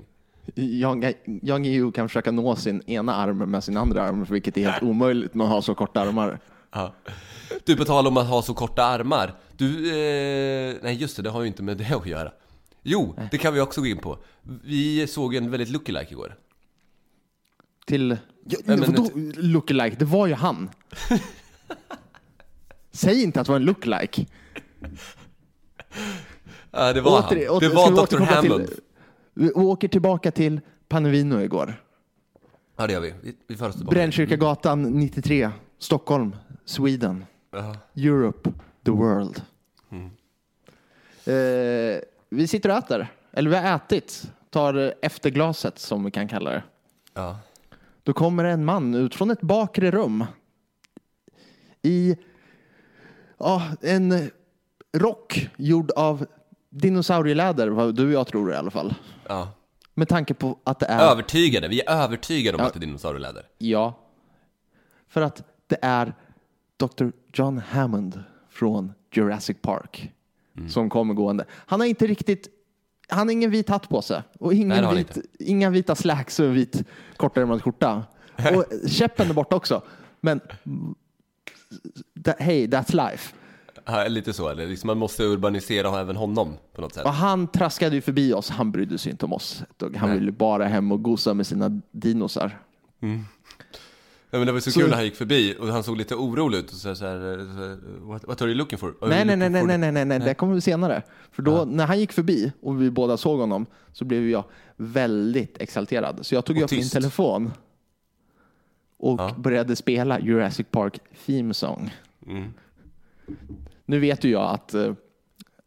Jan, 0.56 1.14
Jan 1.42 1.64
Guillou 1.64 1.92
kan 1.92 2.10
försöka 2.10 2.32
nå 2.32 2.56
sin 2.56 2.82
ena 2.90 3.16
arm 3.16 3.38
med 3.38 3.64
sin 3.64 3.78
andra 3.78 4.04
arm, 4.04 4.24
vilket 4.24 4.58
är 4.58 4.70
helt 4.70 4.84
omöjligt 4.84 5.34
när 5.34 5.38
man 5.38 5.48
har 5.52 5.62
så 5.62 5.76
korta 5.76 6.02
armar. 6.02 6.40
Ja. 6.72 6.94
Du, 7.66 7.76
på 7.76 7.86
tal 7.86 8.08
om 8.08 8.18
att 8.18 8.28
ha 8.28 8.42
så 8.42 8.54
korta 8.54 8.84
armar. 8.84 9.34
Du, 9.58 9.68
eh, 9.90 10.76
nej 10.84 10.96
just 10.96 11.16
det, 11.18 11.24
det 11.24 11.30
har 11.30 11.42
ju 11.42 11.48
inte 11.48 11.64
med 11.64 11.78
det 11.78 11.96
att 11.96 12.06
göra. 12.08 12.32
Jo, 12.84 13.16
det 13.32 13.38
kan 13.38 13.54
vi 13.54 13.60
också 13.62 13.82
gå 13.82 13.88
in 13.88 13.98
på. 13.98 14.18
Vi 14.64 15.08
såg 15.08 15.36
en 15.36 15.52
väldigt 15.52 15.70
lookalike 15.70 16.12
igår. 16.12 16.36
Till... 17.86 18.18
Ja, 18.46 18.58
Nej, 18.66 18.78
men 18.78 18.92
vadå 18.92 19.10
lookalike? 19.38 19.96
Det 20.00 20.06
var 20.06 20.28
ju 20.28 20.34
han. 20.34 20.70
Säg 22.92 23.24
inte 23.24 23.42
att 23.42 23.46
det 23.48 23.52
var 23.52 23.60
en 23.60 23.66
lookalike. 23.66 24.26
Ja, 26.72 26.94
det 26.94 27.02
var 27.02 27.12
Åter- 27.22 27.48
han. 27.48 27.58
åter- 27.58 27.60
Det 27.60 27.70
var 27.70 28.08
Dr. 28.08 28.18
Hammond. 28.20 28.68
Till, 28.68 28.78
vi 29.34 29.52
åker 29.52 29.88
tillbaka 29.88 30.32
till 30.32 30.62
Panevino 30.88 31.42
igår. 31.42 31.84
Ja, 32.76 32.88
det 32.88 32.94
gör 32.94 33.02
vi. 33.02 33.14
Vi, 33.22 33.36
vi 33.48 33.58
för 33.58 33.70
oss 33.70 33.76
tillbaka. 33.76 33.96
Brännkyrkagatan 33.96 34.84
93, 34.84 35.50
Stockholm, 35.78 36.36
Sweden, 36.66 37.26
Ja. 37.52 37.76
Europe, 37.96 38.52
the 38.86 38.92
world. 38.92 39.42
Mm. 39.90 40.06
Eh, 41.26 42.02
vi 42.30 42.48
sitter 42.48 42.70
och 42.70 42.76
äter, 42.76 43.08
eller 43.32 43.50
vi 43.50 43.56
har 43.56 43.76
ätit, 43.76 44.32
tar 44.50 44.94
efterglaset 45.02 45.80
som 45.80 46.04
vi 46.04 46.12
kan 46.12 46.28
kalla 46.28 46.52
det. 46.52 46.64
Ja. 47.14 47.40
Då 48.04 48.14
kommer 48.14 48.44
en 48.44 48.66
man 48.66 48.96
ut 48.96 49.16
från 49.16 49.32
ett 49.32 49.42
bakre 49.42 49.92
rum 49.92 50.26
i 51.82 52.16
ja, 53.38 53.64
en 53.82 54.30
rock 54.98 55.50
gjord 55.58 55.92
av 55.92 56.26
dinosaurieläder, 56.70 57.68
vad 57.68 57.96
du 57.96 58.06
och 58.06 58.12
jag 58.12 58.28
tror 58.28 58.54
i 58.54 58.56
alla 58.56 58.72
fall. 58.72 58.94
Ja. 59.32 59.48
Med 59.94 60.08
tanke 60.08 60.34
på 60.34 60.60
att 60.64 60.80
det 60.80 60.86
är... 60.86 61.00
Övertygade. 61.12 61.68
Vi 61.68 61.82
är 61.82 61.92
övertygade 62.04 62.58
om 62.58 62.62
Ja. 62.62 62.68
att 62.68 62.74
det 62.74 62.78
är 62.78 62.82
dinosaurieläder. 62.82 63.46
Ja. 63.58 64.00
För 65.08 65.22
att 65.22 65.44
det 65.68 65.78
är 65.82 66.14
Dr. 66.78 67.08
John 67.34 67.58
Hammond 67.58 68.24
från 68.50 68.94
Jurassic 69.14 69.58
Park 69.62 70.12
Mm. 70.58 70.70
som 70.70 70.90
kommer 70.90 71.14
gående. 71.14 71.46
Han 71.52 71.80
har 71.80 71.88
inte 71.88 72.08
riktigt, 72.08 72.48
han 73.08 73.28
har 73.28 73.32
ingen 73.32 73.52
vit 73.52 73.70
hatt 73.70 73.90
på 73.90 74.02
sig 74.02 74.22
och 74.40 74.54
ingen 74.54 74.68
Nej, 74.84 74.96
vit, 74.96 75.18
inga 75.40 75.70
vita 75.70 75.96
slacks 75.96 76.40
och 76.40 76.46
en 76.46 76.54
vit 76.54 76.84
kortärmad 77.18 77.64
skjorta. 77.64 78.04
Och 78.56 78.90
käppen 78.90 79.30
är 79.30 79.34
borta 79.34 79.56
också. 79.56 79.82
Men 80.22 80.40
that, 82.24 82.40
hey, 82.40 82.68
that's 82.68 83.10
life. 83.12 83.34
Ja, 83.86 84.08
lite 84.08 84.34
så, 84.34 84.50
eller 84.50 84.68
liksom 84.68 84.88
man 84.88 84.98
måste 84.98 85.24
urbanisera 85.24 86.00
även 86.00 86.16
honom 86.16 86.54
på 86.76 86.82
något 86.82 86.94
sätt. 86.94 87.06
Och 87.06 87.14
han 87.14 87.48
traskade 87.48 87.96
ju 87.96 88.02
förbi 88.02 88.34
oss, 88.34 88.50
han 88.50 88.72
brydde 88.72 88.98
sig 88.98 89.12
inte 89.12 89.26
om 89.26 89.34
oss. 89.34 89.64
Han 89.80 90.10
Nej. 90.10 90.20
ville 90.20 90.32
bara 90.32 90.66
hem 90.66 90.92
och 90.92 91.04
gosa 91.04 91.34
med 91.34 91.48
sina 91.48 91.82
dinosar. 91.92 92.60
Ja, 94.34 94.38
men 94.38 94.46
det 94.48 94.52
var 94.54 94.60
så, 94.60 94.72
Så- 94.72 94.80
kul 94.80 94.90
när 94.90 94.96
han 94.96 95.06
gick 95.06 95.16
förbi 95.16 95.56
och 95.60 95.68
han 95.68 95.84
såg 95.84 95.98
lite 95.98 96.16
orolig 96.16 96.58
ut 96.58 96.72
och 96.72 96.78
så 96.78 96.88
här, 96.88 96.96
så 96.96 97.06
här, 97.06 98.06
what, 98.08 98.28
what 98.28 98.42
are 98.42 98.50
you 98.50 98.58
looking 98.58 98.80
for? 98.80 98.96
Nej, 99.02 99.26
nej, 99.26 99.36
nej, 99.38 99.50
nej, 99.50 99.62
for 99.62 99.68
nej, 99.68 99.92
nej, 99.92 100.06
nej, 100.06 100.20
det 100.20 100.34
kommer 100.34 100.54
vi 100.56 100.62
senare. 100.62 101.02
För 101.32 101.42
då, 101.44 101.66
när 101.66 101.86
han 101.86 102.00
gick 102.00 102.12
förbi 102.12 102.52
och 102.62 102.82
vi 102.82 102.92
båda 102.92 103.18
såg 103.18 103.40
honom 103.40 103.66
så 103.94 104.06
blev 104.06 104.30
jag 104.30 104.44
väldigt 104.78 105.58
exalterad. 105.62 106.20
Så 106.26 106.36
jag 106.36 106.46
tog 106.46 106.58
Och 106.58 106.64
upp 106.64 106.72
min 106.72 106.80
tyst. 106.80 106.94
telefon 106.94 107.52
och 108.98 109.20
Ja. 109.22 109.36
började 109.38 109.76
spela 109.76 110.20
Jurassic 110.20 110.68
Park 110.72 111.00
Theme 111.26 111.54
Song. 111.54 111.94
Mm. 112.28 112.54
Nu 113.92 114.00
vet 114.00 114.24
ju 114.24 114.30
jag 114.30 114.50
att 114.50 114.74
eh, 114.74 114.94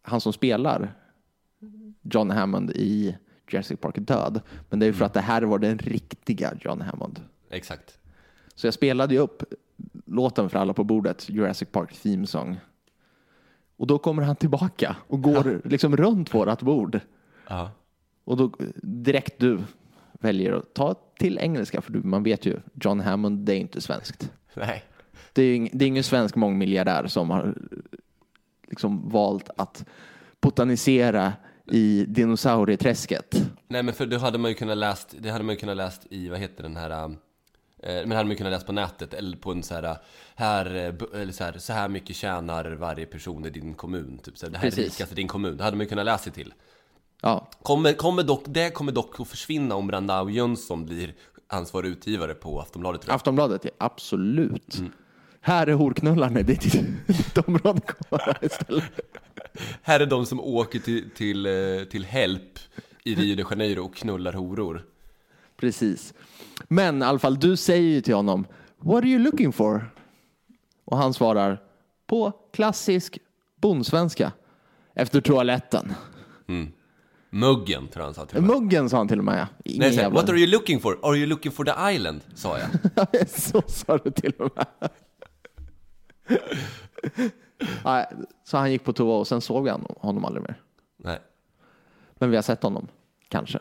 han 0.03 0.21
som 0.21 0.33
spelar 0.33 0.95
John 2.03 2.31
Hammond 2.31 2.71
i 2.71 3.17
Jurassic 3.51 3.81
Park 3.81 3.97
är 3.97 4.01
död. 4.01 4.41
Men 4.71 4.79
det 4.79 4.85
är 4.85 4.87
ju 4.87 4.91
Mm. 4.91 4.99
för 4.99 5.05
att 5.05 5.15
det 5.15 5.21
här 5.21 5.43
var 5.43 5.59
den 5.59 5.79
riktiga 5.79 6.53
John 6.61 6.81
Hammond. 6.81 7.21
Exakt. 7.51 7.99
Så 8.55 8.67
jag 8.67 8.75
spelade 8.75 9.15
ju 9.15 9.21
upp 9.21 9.43
låten 10.07 10.51
för 10.51 10.59
alla 10.59 10.73
på 10.73 10.85
bordet, 10.85 11.29
Jurassic 11.29 11.69
Park 11.73 11.93
Theme 12.03 12.27
Song. 12.27 12.61
Och 13.77 13.87
då 13.87 13.99
kommer 13.99 14.23
han 14.23 14.37
tillbaka 14.37 14.97
och 15.07 15.23
går 15.23 15.61
liksom 15.65 15.97
runt 15.97 16.35
vårat 16.35 16.63
bord. 16.63 17.01
Ja. 17.49 17.71
Och 18.25 18.37
då 18.37 18.53
direkt 18.83 19.39
du 19.39 19.59
väljer 20.13 20.53
att 20.53 20.75
ta 20.75 20.95
till 21.19 21.39
engelska, 21.39 21.81
för 21.81 21.93
du, 21.93 22.03
man 22.03 22.23
vet 22.23 22.47
ju, 22.47 22.61
John 22.75 23.01
Hammond, 23.01 23.39
det 23.47 23.55
är 23.55 23.59
inte 23.59 23.81
svenskt. 23.81 24.33
Nej. 24.55 24.85
Det 25.33 25.43
är, 25.43 25.55
ing, 25.55 25.71
det 25.73 25.85
är 25.85 25.87
ingen 25.87 26.05
svensk 26.05 26.37
mångmiljardär 26.37 27.07
som 27.07 27.31
har 27.31 27.55
liksom 28.75 29.09
valt 29.09 29.51
att 29.57 29.85
botanisera 30.41 31.33
i 31.71 32.05
dinosaurieträsket. 32.09 33.35
Nej 33.69 33.83
men 33.83 33.95
för 33.95 34.07
det 34.07 34.19
hade 34.19 34.39
man 34.39 34.51
ju 34.51 34.55
kunnat 34.55 34.77
läst, 34.79 35.15
det 35.19 35.31
hade 35.31 35.45
man 35.45 35.55
ju 35.55 35.61
kunnat 35.61 35.77
läst 35.77 36.07
i, 36.11 36.29
vad 36.29 36.39
heter 36.39 36.63
den 36.63 36.77
här, 36.77 36.91
eh, 36.91 37.09
men 37.83 38.11
hade 38.11 38.25
man 38.25 38.31
ju 38.31 38.37
kunnat 38.37 38.53
läst 38.53 38.67
på 38.67 38.73
nätet 38.73 39.15
eller 39.15 39.37
på 39.37 39.53
en 39.53 39.63
så 39.63 39.75
här, 39.75 39.97
här, 40.35 40.67
eh, 40.67 41.21
eller 41.21 41.33
så 41.33 41.45
här, 41.45 41.59
så 41.59 41.73
här 41.73 41.89
mycket 41.89 42.17
tjänar 42.17 42.65
varje 42.71 43.07
person 43.07 43.47
i 43.47 43.51
din 43.51 43.75
kommun, 43.75 44.19
typ 44.19 44.39
så 44.39 44.47
här, 44.47 44.53
det 44.53 44.59
här 44.59 44.67
är 44.67 44.71
Precis. 44.71 44.95
rikast 44.99 45.13
i 45.13 45.15
din 45.15 45.29
kommun, 45.29 45.57
det 45.57 45.65
hade 45.65 45.77
man 45.77 45.85
ju 45.85 45.89
kunnat 45.89 46.05
läsa 46.05 46.25
sig 46.25 46.33
till. 46.33 46.55
Ja, 47.23 47.49
Kommer, 47.63 47.93
kommer 47.93 48.23
dock, 48.23 48.45
det 48.47 48.71
kommer 48.71 48.93
dock 48.93 49.21
att 49.21 49.29
försvinna 49.29 49.75
om 49.75 49.87
Brandao 49.87 50.31
Jönsson 50.31 50.85
blir 50.87 51.15
ansvarig 51.47 51.89
utgivare 51.89 52.35
på 52.35 52.61
Aftonbladet 52.61 53.01
tror 53.03 53.11
jag. 53.11 53.17
Aftonbladet, 53.17 53.65
ja, 53.65 53.71
absolut. 53.79 54.77
Här 55.47 55.67
är 55.67 55.73
horknullarna, 55.73 56.43
det 56.43 56.53
är 56.53 56.57
ditt, 56.57 57.39
område 57.49 57.83
istället. 58.41 58.85
Här 59.83 60.01
är 60.01 60.07
de 60.07 60.27
som 60.27 60.41
åker 60.41 60.79
till, 60.79 61.11
till, 61.11 61.47
eh, 61.47 61.85
till 61.91 62.05
Help 62.05 62.59
i 63.05 63.15
Rio 63.15 63.37
de 63.37 63.45
Janeiro 63.51 63.85
och 63.85 63.95
knullar 63.95 64.33
horor. 64.33 64.85
Precis. 65.57 66.15
Men 66.69 67.03
i 67.03 67.05
alla 67.05 67.19
fall, 67.19 67.39
du 67.39 67.57
säger 67.57 67.89
ju 67.89 68.01
till 68.01 68.15
honom, 68.15 68.47
What 68.79 68.97
are 68.97 69.09
you 69.09 69.19
looking 69.19 69.53
for? 69.53 69.91
Och 70.85 70.97
han 70.97 71.15
svarar 71.15 71.61
på 72.07 72.33
klassisk 72.53 73.19
bondsvenska. 73.61 74.33
Efter 74.95 75.21
toaletten. 75.21 75.95
Muggen 77.31 77.89
tror 77.89 78.01
jag 78.01 78.05
han 78.05 78.15
sa 78.15 78.27
till 78.27 78.41
mig. 78.43 78.51
Muggen 78.51 78.91
sa 78.91 78.97
han 78.97 79.09
till 79.09 79.19
och 79.19 79.25
med. 79.25 79.47
Ingen 79.65 79.81
Nej, 79.81 80.05
så 80.05 80.11
what 80.11 80.29
are 80.29 80.39
you 80.39 80.47
looking 80.47 80.81
for? 80.81 80.99
Are 81.03 81.17
you 81.17 81.27
looking 81.27 81.53
for 81.53 81.65
the 81.65 81.95
island? 81.95 82.21
Sa 82.35 82.59
jag. 82.59 83.29
Så 83.29 83.63
sa 83.67 83.99
du 83.99 84.11
till 84.11 84.33
och 84.33 84.51
med. 84.57 84.91
Nej, 87.85 88.07
så 88.45 88.57
han 88.57 88.71
gick 88.73 88.85
på 88.85 88.93
toa 88.93 89.19
och 89.19 89.27
sen 89.29 89.41
såg 89.41 89.65
vi 89.65 89.71
han- 89.71 89.87
honom 89.99 90.25
aldrig 90.25 90.43
mer. 90.43 90.61
Nej, 90.97 91.19
Men 92.15 92.31
vi 92.31 92.37
har 92.37 92.43
sett 92.43 92.63
honom, 92.63 92.89
kanske. 93.29 93.61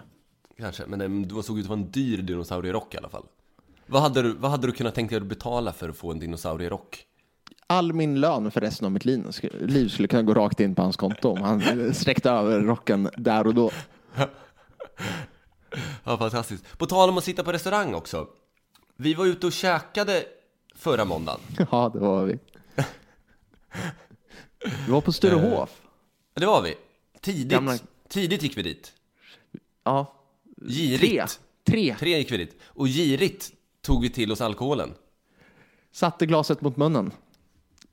kanske. 0.58 0.84
Men 0.88 0.99
det- 0.99 1.36
du 1.36 1.43
såg 1.43 1.60
ut 1.60 1.65
att 1.65 1.69
vara 1.69 1.80
en 1.80 1.91
dyr 1.91 2.17
dinosaurierock 2.21 2.93
i 2.93 2.97
alla 2.97 3.10
fall. 3.10 3.26
Vad 3.86 4.02
hade, 4.02 4.21
du, 4.21 4.34
vad 4.34 4.52
hade 4.52 4.67
du 4.67 4.73
kunnat 4.73 4.95
tänka 4.95 5.15
dig 5.15 5.21
att 5.21 5.30
betala 5.30 5.73
för 5.73 5.89
att 5.89 5.97
få 5.97 6.12
en 6.12 6.19
dinosaurierock? 6.19 7.06
All 7.67 7.93
min 7.93 8.19
lön 8.19 8.52
för 8.52 8.62
resten 8.62 8.86
av 8.86 8.91
mitt 8.91 9.06
liv 9.06 9.32
skulle, 9.32 9.60
liv 9.60 9.88
skulle 9.89 10.08
kunna 10.08 10.23
gå 10.23 10.34
rakt 10.34 10.60
in 10.60 10.76
på 10.76 10.82
hans 10.82 10.97
konto 10.97 11.30
om 11.30 11.41
han 11.41 11.62
sträckte 11.93 12.30
över 12.32 12.60
rocken 12.60 13.10
där 13.17 13.47
och 13.47 13.54
då. 13.56 13.71
Ja, 16.04 16.17
fantastiskt. 16.17 16.78
På 16.78 16.86
tal 16.86 17.10
om 17.10 17.17
att 17.17 17.23
sitta 17.23 17.43
på 17.43 17.52
restaurang 17.52 17.93
också. 17.93 18.28
Vi 18.95 19.13
var 19.13 19.26
ute 19.26 19.45
och 19.47 19.52
käkade 19.54 20.23
förra 20.76 21.06
måndagen. 21.06 21.39
Ja, 21.71 21.89
det 21.93 21.99
var 21.99 22.23
vi. 22.26 22.39
Vi 24.86 24.91
var 24.91 25.02
på 25.02 25.12
Sturehof. 25.12 25.82
Det 26.34 26.45
var 26.45 26.62
vi. 26.62 26.76
Tidigt, 27.21 27.52
Gamla- 27.60 27.80
tidigt 28.08 28.43
gick 28.43 28.58
vi 28.58 28.62
dit. 28.63 28.93
Ja. 29.84 30.13
Girigt. 30.67 31.02
Tre. 31.02 31.28
Tre. 31.63 31.95
Tre 31.99 32.17
gick 32.17 32.32
vi 32.32 32.38
dit. 32.38 32.58
Och 32.65 32.88
girigt 32.88 33.52
tog 33.82 34.02
vi 34.02 34.10
till 34.10 34.32
oss 34.32 34.41
alkoholen. 34.41 34.93
Satte 35.91 36.26
glaset 36.26 36.62
mot 36.62 36.78
munnen. 36.78 37.12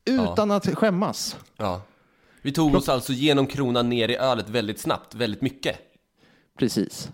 Utan 0.04 0.50
att 0.50 0.74
skämmas. 0.74 1.36
Ja. 1.56 1.82
Vi 2.42 2.52
tog 2.52 2.74
oss 2.74 2.88
alltså 2.88 3.12
genom 3.12 3.46
kronan 3.46 3.88
ner 3.88 4.08
i 4.08 4.16
ölet 4.16 4.48
väldigt 4.48 4.80
snabbt, 4.80 5.14
väldigt 5.14 5.40
mycket. 5.42 5.78
Precis. 6.58 7.10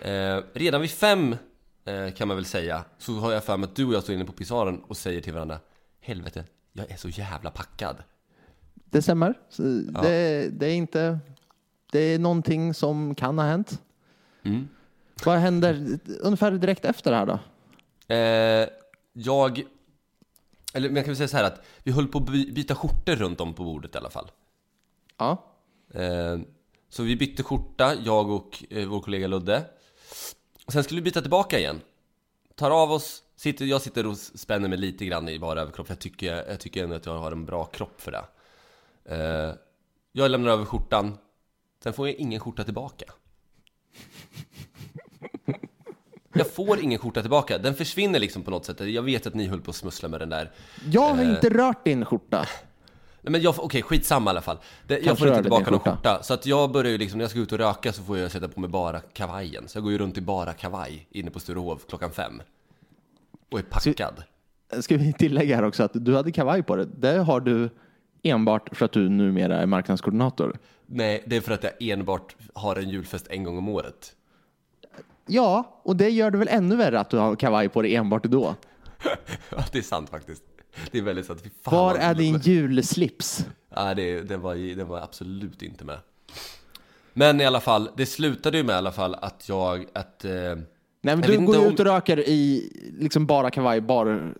Eh, 0.00 0.42
redan 0.52 0.80
vid 0.80 0.90
fem, 0.90 1.36
eh, 1.84 2.10
kan 2.14 2.28
man 2.28 2.36
väl 2.36 2.44
säga, 2.44 2.84
så 2.98 3.12
har 3.12 3.32
jag 3.32 3.44
för 3.44 3.56
mig 3.56 3.68
att 3.68 3.76
du 3.76 3.84
och 3.86 3.94
jag 3.94 4.02
står 4.02 4.14
inne 4.14 4.24
på 4.24 4.32
pisaren 4.32 4.80
och 4.80 4.96
säger 4.96 5.20
till 5.20 5.32
varandra 5.32 5.58
Helvete, 6.00 6.44
jag 6.72 6.90
är 6.90 6.96
så 6.96 7.08
jävla 7.08 7.50
packad. 7.50 7.96
Det 8.90 9.02
stämmer. 9.02 9.34
Så 9.48 9.62
Det, 10.02 10.48
det 10.52 10.66
är 10.66 10.74
inte... 10.74 11.18
Det 11.92 11.98
är 12.00 12.18
någonting 12.18 12.74
som 12.74 13.14
kan 13.14 13.38
ha 13.38 13.46
hänt. 13.46 13.82
Mm. 14.42 14.68
Vad 15.24 15.38
händer 15.38 15.98
ungefär 16.20 16.50
direkt 16.50 16.84
efter 16.84 17.10
det 17.10 17.16
här 17.16 17.26
då? 17.26 17.38
Eh, 18.14 18.68
jag, 19.12 19.62
eller 20.74 20.88
men 20.88 20.96
jag 20.96 21.04
kan 21.04 21.10
väl 21.12 21.16
säga 21.16 21.28
så 21.28 21.36
här 21.36 21.44
att 21.44 21.64
vi 21.82 21.92
höll 21.92 22.08
på 22.08 22.18
att 22.18 22.26
by- 22.26 22.52
byta 22.52 22.74
skjortor 22.74 23.16
runt 23.16 23.40
om 23.40 23.54
på 23.54 23.64
bordet 23.64 23.94
i 23.94 23.98
alla 23.98 24.10
fall. 24.10 24.30
Ja. 25.18 25.44
Eh, 25.94 26.38
så 26.88 27.02
vi 27.02 27.16
bytte 27.16 27.42
skjorta, 27.42 27.94
jag 28.04 28.30
och 28.30 28.64
eh, 28.70 28.88
vår 28.88 29.00
kollega 29.00 29.26
Ludde. 29.26 29.64
Och 30.66 30.72
sen 30.72 30.84
skulle 30.84 31.00
vi 31.00 31.04
byta 31.04 31.20
tillbaka 31.20 31.58
igen. 31.58 31.80
Tar 32.54 32.70
av 32.70 32.92
oss, 32.92 33.22
sitter, 33.36 33.64
jag 33.64 33.82
sitter 33.82 34.06
och 34.06 34.16
spänner 34.16 34.68
mig 34.68 34.78
lite 34.78 35.04
grann 35.04 35.28
i 35.28 35.38
bara 35.38 35.60
överkropp. 35.60 35.88
Jag 35.88 35.98
tycker, 35.98 36.34
jag 36.48 36.60
tycker 36.60 36.84
ändå 36.84 36.96
att 36.96 37.06
jag 37.06 37.18
har 37.18 37.32
en 37.32 37.44
bra 37.44 37.64
kropp 37.64 38.00
för 38.00 38.12
det. 38.12 38.24
Eh, 39.10 39.54
jag 40.12 40.30
lämnar 40.30 40.50
över 40.50 40.64
skjortan, 40.64 41.18
sen 41.82 41.92
får 41.92 42.08
jag 42.08 42.16
ingen 42.16 42.40
skjorta 42.40 42.64
tillbaka. 42.64 43.04
Jag 46.32 46.50
får 46.50 46.80
ingen 46.80 46.98
skjorta 46.98 47.20
tillbaka, 47.20 47.58
den 47.58 47.74
försvinner 47.74 48.18
liksom 48.18 48.42
på 48.42 48.50
något 48.50 48.64
sätt. 48.64 48.80
Jag 48.80 49.02
vet 49.02 49.26
att 49.26 49.34
ni 49.34 49.46
höll 49.46 49.60
på 49.60 49.70
att 49.70 49.76
smussla 49.76 50.08
med 50.08 50.20
den 50.20 50.28
där. 50.28 50.50
Jag 50.90 51.00
har 51.14 51.22
Eh. 51.24 51.30
inte 51.30 51.48
rört 51.50 51.84
din 51.84 52.04
skjorta. 52.04 52.46
Nej 53.22 53.32
men 53.32 53.40
jag, 53.42 53.54
okej 53.58 53.82
skitsamma 53.82 54.30
i 54.30 54.32
alla 54.32 54.40
fall. 54.40 54.58
Det, 54.86 54.98
jag 54.98 55.18
får 55.18 55.28
inte 55.28 55.42
tillbaka 55.42 55.70
någon 55.70 55.80
skjorta. 55.80 55.96
skjorta. 55.96 56.22
Så 56.22 56.34
att 56.34 56.46
jag 56.46 56.72
börjar 56.72 56.90
ju 56.92 56.98
liksom, 56.98 57.18
när 57.18 57.24
jag 57.24 57.30
ska 57.30 57.40
ut 57.40 57.52
och 57.52 57.58
röka 57.58 57.92
så 57.92 58.02
får 58.02 58.18
jag 58.18 58.30
sätta 58.30 58.48
på 58.48 58.60
mig 58.60 58.70
bara 58.70 59.00
kavajen. 59.00 59.68
Så 59.68 59.76
jag 59.76 59.82
går 59.82 59.92
ju 59.92 59.98
runt 59.98 60.18
i 60.18 60.20
bara 60.20 60.52
kavaj 60.52 61.06
inne 61.10 61.30
på 61.30 61.40
Sturehof 61.40 61.86
klockan 61.88 62.10
fem. 62.10 62.42
Och 63.50 63.58
är 63.58 63.62
packad. 63.62 64.22
Ska 64.80 64.96
vi 64.96 65.12
tillägga 65.12 65.56
här 65.56 65.62
också 65.64 65.82
att 65.82 65.90
du 65.94 66.16
hade 66.16 66.32
kavaj 66.32 66.62
på 66.62 66.76
dig. 66.76 66.86
Det 66.98 67.18
har 67.18 67.40
du 67.40 67.70
enbart 68.22 68.76
för 68.76 68.84
att 68.84 68.92
du 68.92 69.08
numera 69.08 69.56
är 69.62 69.66
marknadskoordinator. 69.66 70.58
Nej, 70.86 71.22
det 71.26 71.36
är 71.36 71.40
för 71.40 71.52
att 71.52 71.62
jag 71.64 71.72
enbart 71.82 72.36
har 72.54 72.76
en 72.76 72.88
julfest 72.88 73.26
en 73.30 73.44
gång 73.44 73.58
om 73.58 73.68
året. 73.68 74.12
Ja, 75.26 75.80
och 75.82 75.96
det 75.96 76.08
gör 76.10 76.30
det 76.30 76.38
väl 76.38 76.48
ännu 76.48 76.76
värre 76.76 77.00
att 77.00 77.10
du 77.10 77.16
har 77.16 77.36
kavaj 77.36 77.68
på 77.68 77.82
dig 77.82 77.94
enbart 77.96 78.24
då. 78.24 78.54
Ja, 79.50 79.64
det 79.72 79.78
är 79.78 79.82
sant 79.82 80.10
faktiskt. 80.10 80.42
Det 80.90 80.98
är 80.98 81.02
väldigt 81.02 81.26
sant. 81.26 81.42
Fan, 81.64 81.74
Var 81.74 81.94
är 81.94 82.14
din 82.14 82.38
julslips? 82.38 83.46
Nej, 83.76 83.94
det, 83.94 84.20
det, 84.20 84.36
var, 84.36 84.76
det 84.76 84.84
var 84.84 84.98
absolut 85.00 85.62
inte 85.62 85.84
med. 85.84 85.98
Men 87.12 87.40
i 87.40 87.44
alla 87.46 87.60
fall, 87.60 87.90
det 87.96 88.06
slutade 88.06 88.58
ju 88.58 88.64
med 88.64 88.72
i 88.74 88.76
alla 88.76 88.92
fall 88.92 89.14
att 89.14 89.48
jag, 89.48 89.86
att... 89.92 90.24
Eh, 90.24 90.30
Nej, 91.02 91.16
men 91.16 91.20
du 91.20 91.38
går 91.46 91.58
om- 91.58 91.64
ut 91.72 91.80
och 91.80 91.86
röker 91.86 92.18
i 92.28 92.72
liksom 92.98 93.26
bara 93.26 93.50
kavaj, 93.50 93.80
bar, 93.80 94.34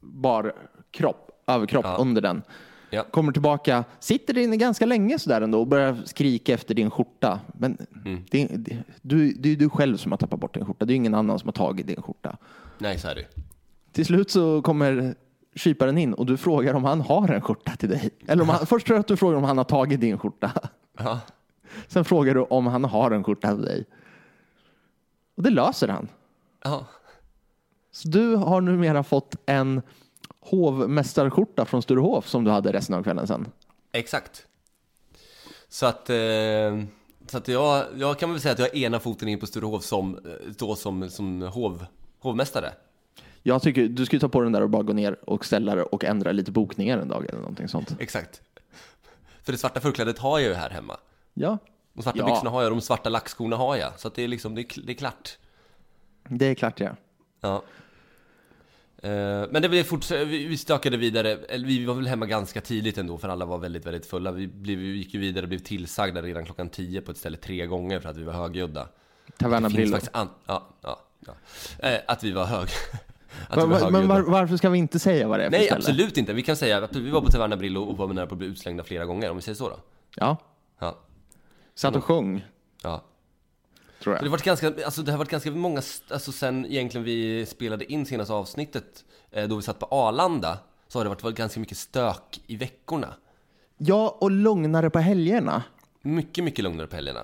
bar 0.00 0.52
kropp, 0.90 1.30
överkropp 1.46 1.84
Ja. 1.84 1.96
under 2.00 2.22
den. 2.22 2.42
Ja. 2.90 3.04
Kommer 3.10 3.32
tillbaka, 3.32 3.84
sitter 4.00 4.38
inne 4.38 4.56
ganska 4.56 4.86
länge 4.86 5.18
sådär 5.18 5.40
ändå 5.40 5.60
och 5.60 5.66
börjar 5.66 5.96
skrika 6.04 6.54
efter 6.54 6.74
din 6.74 6.90
skjorta. 6.90 7.40
Men 7.52 7.78
Mm. 8.04 8.24
det, 8.30 8.46
det, 8.46 8.76
du, 9.02 9.32
det 9.32 9.48
är 9.52 9.56
du 9.56 9.68
själv 9.70 9.96
som 9.96 10.12
har 10.12 10.16
tappat 10.16 10.40
bort 10.40 10.54
din 10.54 10.64
skjorta. 10.66 10.84
Det 10.84 10.92
är 10.92 10.96
ingen 10.96 11.14
annan 11.14 11.38
som 11.38 11.48
har 11.48 11.52
tagit 11.52 11.86
din 11.86 12.02
skjorta. 12.02 12.36
nej, 12.78 12.98
så 12.98 13.08
är 13.08 13.14
det. 13.14 13.26
Till 13.92 14.06
slut 14.06 14.30
så 14.30 14.62
kommer 14.62 15.14
kyparen 15.54 15.98
in 15.98 16.14
och 16.14 16.26
du 16.26 16.36
frågar 16.36 16.74
om 16.74 16.84
han 16.84 17.00
har 17.00 17.28
en 17.28 17.40
skjorta 17.40 17.76
till 17.76 17.88
dig. 17.88 18.10
Eller 18.26 18.42
om 18.42 18.48
han, 18.48 18.58
först 18.66 18.86
tror 18.86 18.96
jag 18.96 19.00
att 19.00 19.08
du 19.08 19.16
frågar 19.16 19.36
om 19.38 19.44
han 19.44 19.56
har 19.58 19.64
tagit 19.64 20.00
din 20.00 20.18
skjorta. 20.18 20.52
Ja. 20.98 21.20
Sen 21.88 22.04
frågar 22.04 22.34
du 22.34 22.40
om 22.40 22.66
han 22.66 22.84
har 22.84 23.10
en 23.10 23.24
skjorta 23.24 23.54
till 23.54 23.64
dig. 23.64 23.84
Och 25.36 25.42
det 25.42 25.50
löser 25.50 25.88
han. 25.88 26.08
ja. 26.64 26.86
Så 27.90 28.08
du 28.08 28.34
har 28.36 28.60
numera 28.60 29.02
fått 29.02 29.36
en 29.46 29.82
hovmästarskjorta 30.50 31.64
från 31.64 31.82
Sturehof 31.82 32.28
som 32.28 32.44
du 32.44 32.50
hade 32.50 32.72
resten 32.72 32.94
av 32.94 33.02
kvällen 33.02 33.26
sen. 33.26 33.48
Exakt. 33.92 34.46
Så 35.68 35.86
att, 35.86 36.10
eh, 36.10 36.16
så 37.26 37.36
att 37.38 37.48
jag, 37.48 37.84
jag 37.96 38.18
kan 38.18 38.30
väl 38.32 38.40
säga 38.40 38.52
att 38.52 38.58
jag 38.58 38.66
har 38.66 38.76
ena 38.76 39.00
foten 39.00 39.28
in 39.28 39.40
på 39.40 39.46
Sturehof 39.46 39.84
som, 39.84 40.14
eh, 40.16 40.22
då 40.58 40.76
som, 40.76 41.10
som 41.10 41.42
hov, 41.42 41.86
hovmästare. 42.18 42.72
Jag 43.42 43.62
tycker 43.62 43.88
du 43.88 44.06
ska 44.06 44.18
ta 44.18 44.28
på 44.28 44.40
den 44.40 44.52
där 44.52 44.62
och 44.62 44.70
bara 44.70 44.82
gå 44.82 44.92
ner 44.92 45.30
och 45.30 45.44
ställa 45.44 45.74
dig 45.74 45.84
och 45.84 46.04
ändra 46.04 46.32
lite 46.32 46.50
bokningar 46.50 46.98
en 46.98 47.08
dag 47.08 47.26
eller 47.28 47.38
någonting 47.38 47.68
sånt. 47.68 47.96
Exakt. 47.98 48.40
För 49.42 49.52
det 49.52 49.58
svarta 49.58 49.80
förklädet 49.80 50.18
har 50.18 50.38
jag 50.38 50.48
ju 50.48 50.54
här 50.54 50.70
hemma. 50.70 50.96
Ja, 51.34 51.58
De 51.92 52.02
svarta 52.02 52.18
Ja. 52.18 52.26
byxorna 52.26 52.50
har 52.50 52.62
jag, 52.62 52.72
de 52.72 52.80
svarta 52.80 53.08
lackskorna 53.10 53.56
har 53.56 53.76
jag. 53.76 54.00
Så 54.00 54.08
det 54.08 54.22
är 54.24 54.28
liksom, 54.28 54.54
det 54.54 54.60
är, 54.60 54.86
det 54.86 54.92
är 54.92 54.94
klart. 54.94 55.38
det 56.28 56.46
är 56.46 56.54
klart 56.54 56.80
ja. 56.80 56.90
Ja. 57.40 57.62
Eh, 59.02 59.10
Men 59.50 59.62
det 59.62 59.68
blev 59.68 59.82
fortsatt, 59.84 60.18
vi 60.26 60.56
stökade 60.56 60.96
vidare, 60.96 61.30
eller 61.48 61.66
vi 61.66 61.84
var 61.84 61.94
väl 61.94 62.06
hemma 62.06 62.26
ganska 62.26 62.60
tidigt 62.60 62.98
ändå 62.98 63.18
för 63.18 63.28
alla 63.28 63.44
var 63.44 63.58
väldigt, 63.58 63.86
väldigt 63.86 64.06
fulla. 64.06 64.30
Vi, 64.32 64.46
blev, 64.46 64.78
vi 64.78 64.86
gick 64.96 65.14
ju 65.14 65.20
vidare 65.20 65.42
och 65.42 65.48
blev 65.48 65.58
tillsagda 65.58 66.22
redan 66.22 66.44
klockan 66.44 66.68
10 66.68 67.00
på 67.00 67.10
ett 67.10 67.16
ställe 67.16 67.36
tre 67.36 67.66
gånger 67.66 68.00
för 68.00 68.08
att 68.08 68.16
vi 68.16 68.22
var 68.24 68.32
högljudda. 68.32 68.88
Taverna 69.38 69.68
Brillo. 69.68 69.90
faktiskt 69.92 70.14
an- 70.16 70.28
ja, 70.46 70.68
ja, 70.82 70.98
ja. 71.26 71.32
Eh, 71.88 72.00
att 72.06 72.24
vi 72.24 72.32
var 72.32 72.44
hög. 72.44 72.68
att 73.48 73.56
vi 73.56 73.60
Va- 73.60 73.66
var 73.66 73.80
va- 73.80 73.90
Men 73.90 74.08
var, 74.08 74.20
varför 74.22 74.56
ska 74.56 74.70
vi 74.70 74.78
inte 74.78 74.98
säga 74.98 75.28
vad 75.28 75.38
det 75.40 75.44
är 75.44 75.50
för 75.50 75.56
Nej, 75.58 75.66
ställe? 75.66 75.78
absolut 75.78 76.16
inte. 76.16 76.32
Vi 76.32 76.42
kan 76.42 76.56
säga 76.56 76.84
att 76.84 76.96
vi 76.96 77.10
var 77.10 77.20
på 77.20 77.30
Taverna 77.30 77.56
Brillo 77.56 77.82
och 77.82 77.96
var 77.96 78.06
nära 78.06 78.26
på 78.26 78.34
att 78.34 78.38
bli 78.38 78.46
utslängda 78.48 78.84
flera 78.84 79.04
gånger, 79.04 79.30
om 79.30 79.36
vi 79.36 79.42
säger 79.42 79.56
så 79.56 79.68
då. 79.68 79.76
Ja, 80.16 80.36
Ja, 80.80 80.98
satt 81.74 81.96
och 81.96 82.04
sjöng, 82.04 82.44
ja. 82.82 83.04
Tror 84.08 84.14
Det 84.14 84.18
har 84.18 84.24
jag. 84.26 84.30
varit 84.30 84.42
ganska, 84.44 84.84
alltså 84.84 85.02
det 85.02 85.10
har 85.12 85.18
varit 85.18 85.30
ganska 85.30 85.50
många, 85.50 85.82
alltså 86.10 86.32
sen 86.32 86.66
egentligen 86.66 87.04
vi 87.04 87.46
spelade 87.46 87.92
in 87.92 88.06
senaste 88.06 88.32
avsnittet, 88.34 89.04
eh, 89.30 89.48
då 89.48 89.56
vi 89.56 89.62
satt 89.62 89.78
på 89.78 89.86
Arlanda, 89.90 90.58
så 90.88 90.98
har 90.98 91.04
det 91.04 91.08
varit, 91.22 91.36
ganska 91.36 91.60
mycket 91.60 91.78
stök 91.78 92.40
i 92.46 92.56
veckorna. 92.56 93.14
Ja, 93.78 94.16
och 94.20 94.30
lugnare 94.30 94.90
på 94.90 94.98
helgerna. 94.98 95.62
Mycket, 96.02 96.44
mycket 96.44 96.62
lugnare 96.64 96.86
på 96.86 96.96
helgerna. 96.96 97.20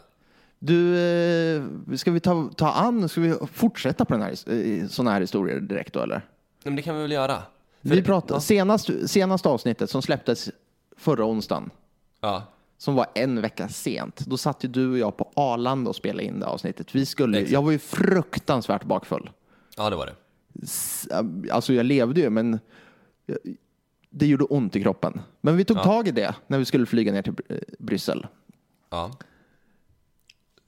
Du, 0.59 0.99
eh, 0.99 1.63
ska 1.97 2.11
vi 2.11 2.21
ta, 2.21 2.51
ta 2.57 2.71
an, 2.73 3.09
ska 3.09 3.21
vi 3.21 3.35
fortsätta 3.53 4.05
på 4.05 4.13
den 4.15 4.23
här, 4.23 4.53
eh, 4.53 4.87
såna 4.89 5.11
här 5.11 5.21
historier 5.21 5.61
direkt 5.61 5.93
då 5.95 6.01
eller? 6.01 6.23
Men 6.65 6.77
det 6.77 6.83
kan 6.83 6.97
vi 6.97 7.03
väl 7.03 7.13
göra? 7.13 7.43
För- 7.83 7.89
Vi 7.89 8.03
pratade, 8.03 8.41
senast, 8.41 8.91
senaste 9.07 9.49
avsnittet 9.49 9.91
som 9.91 10.03
släpptes 10.03 10.51
förra 10.97 11.25
onsdagen, 11.25 11.71
Ja, 12.21 12.43
som 12.79 12.95
var 12.95 13.07
en 13.15 13.41
vecka 13.41 13.69
sent, 13.69 14.19
då 14.27 14.37
satt 14.37 14.65
ju 14.65 14.69
du 14.69 14.91
och 14.91 14.99
jag 14.99 15.17
på 15.17 15.31
Arlanda 15.37 15.89
och 15.91 15.97
spelade 15.97 16.25
in 16.25 16.41
det 16.41 16.47
avsnittet. 16.47 16.95
Vi 16.95 17.07
skulle, 17.07 17.39
Exakt. 17.39 17.53
jag 17.53 17.63
var 17.63 17.71
ju 17.71 17.79
fruktansvärt 17.79 18.85
bakfull. 18.85 19.31
ja 19.77 19.91
det 19.91 19.97
var 19.97 20.07
det. 20.07 20.15
S- 20.63 21.09
Alltså 21.51 21.73
jag 21.73 21.87
levde 21.87 22.21
ju, 22.21 22.31
men 22.31 22.59
det 24.11 24.27
gjorde 24.27 24.45
ont 24.45 24.77
i 24.77 24.83
kroppen. 24.83 25.21
Men 25.41 25.57
vi 25.57 25.65
tog 25.65 25.83
tag 25.83 26.09
i 26.09 26.11
det 26.11 26.35
när 26.47 26.59
vi 26.59 26.65
skulle 26.65 26.87
flyga 26.87 27.13
ner 27.13 27.23
till 27.23 27.33
Bry- 27.33 27.65
Bryssel. 27.79 28.27
Ja. 28.91 29.11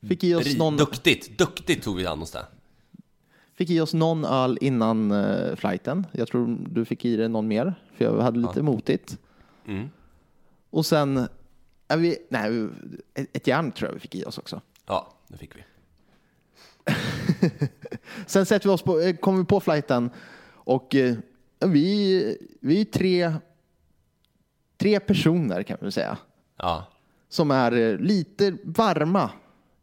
Fick 0.08 0.24
i, 0.24 0.34
oss 0.34 0.44
Ri- 0.46 0.58
någon, 0.58 0.76
Duktigt, 0.76 1.38
duktigt 1.38 1.84
tog 1.84 1.96
vi 1.96 2.06
an 2.06 2.22
oss 2.22 2.30
där. 2.30 2.44
fick 3.54 3.70
i 3.70 3.80
oss 3.80 3.94
någon 3.94 4.24
öl 4.24 4.58
innan 4.60 5.12
uh, 5.12 5.56
flighten. 5.56 6.06
Jag 6.12 6.28
tror 6.28 6.58
du 6.70 6.84
fick 6.84 7.04
i 7.04 7.16
dig 7.16 7.28
någon 7.28 7.48
mer, 7.48 7.74
för 7.96 8.04
jag 8.04 8.20
hade 8.20 8.38
lite 8.38 8.62
motigt. 8.62 9.18
Mm. 9.66 9.88
Och 10.70 10.86
sen, 10.86 11.28
vi, 11.88 12.18
nej, 12.28 12.68
ett, 13.14 13.46
järn 13.46 13.72
tror 13.72 13.88
jag 13.88 13.94
vi 13.94 14.00
fick 14.00 14.14
i 14.14 14.24
oss 14.24 14.38
också. 14.38 14.60
Ja, 14.86 15.14
det 15.28 15.36
fick 15.38 15.56
vi. 15.56 15.64
Sen 18.26 18.46
sätter 18.46 18.68
vi 18.68 18.74
oss 18.74 18.82
på, 18.82 19.00
eh, 19.00 19.16
kommer 19.16 19.38
vi 19.38 19.44
på 19.44 19.60
flighten 19.60 20.10
och 20.52 20.94
eh, 20.94 21.16
vi, 21.60 22.38
vi 22.60 22.80
är 22.80 22.84
tre, 22.84 23.34
tre 24.76 25.00
personer 25.00 25.62
kan 25.62 25.78
vi 25.80 25.92
säga. 25.92 26.18
Ja, 26.56 26.86
Som 27.28 27.50
är 27.50 27.72
eh, 27.72 27.98
lite 27.98 28.56
varma 28.64 29.30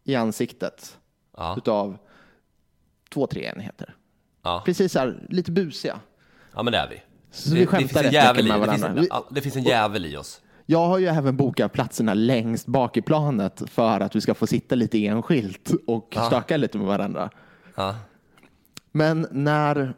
i 0.04 0.16
ansiktet 0.16 0.98
ja, 1.38 1.56
utav 1.58 1.98
två, 3.10 3.28
tre 3.28 3.46
enheter. 3.46 3.96
ja. 4.42 4.62
Precis 4.66 4.92
så 4.92 5.00
här, 5.00 5.28
lite 5.30 5.52
busiga. 5.52 6.00
ja 6.54 6.64
men 6.64 6.72
det 6.72 6.78
är 6.80 6.90
vi. 6.90 7.02
Så 7.32 7.50
det, 7.50 7.56
vi 7.60 7.66
skämtar 7.66 8.04
rätt 8.04 8.36
mycket 8.36 8.60
med 8.60 8.62
det, 8.62 8.70
finns 8.72 8.82
varandra. 8.82 9.02
en, 9.02 9.24
det 9.30 9.42
finns 9.42 9.56
en 9.56 9.64
jävel 9.64 10.06
i 10.06 10.18
oss. 10.18 10.42
Jag 10.66 10.88
har 10.88 10.98
ju 10.98 11.06
även 11.06 11.38
bokat 11.38 11.74
platserna 11.74 12.14
längst 12.14 12.68
bak 12.68 12.98
i 12.98 13.02
planet 13.02 13.64
för 13.68 14.00
att 14.00 14.16
vi 14.16 14.22
ska 14.22 14.34
få 14.34 14.48
sitta 14.48 14.76
lite 14.76 15.06
enskilt 15.06 15.72
och 15.88 16.18
stöka 16.28 16.58
lite 16.58 16.78
med 16.78 16.88
varandra. 16.88 17.30
Ja. 17.76 17.96
Men 18.92 19.28
när 19.32 19.94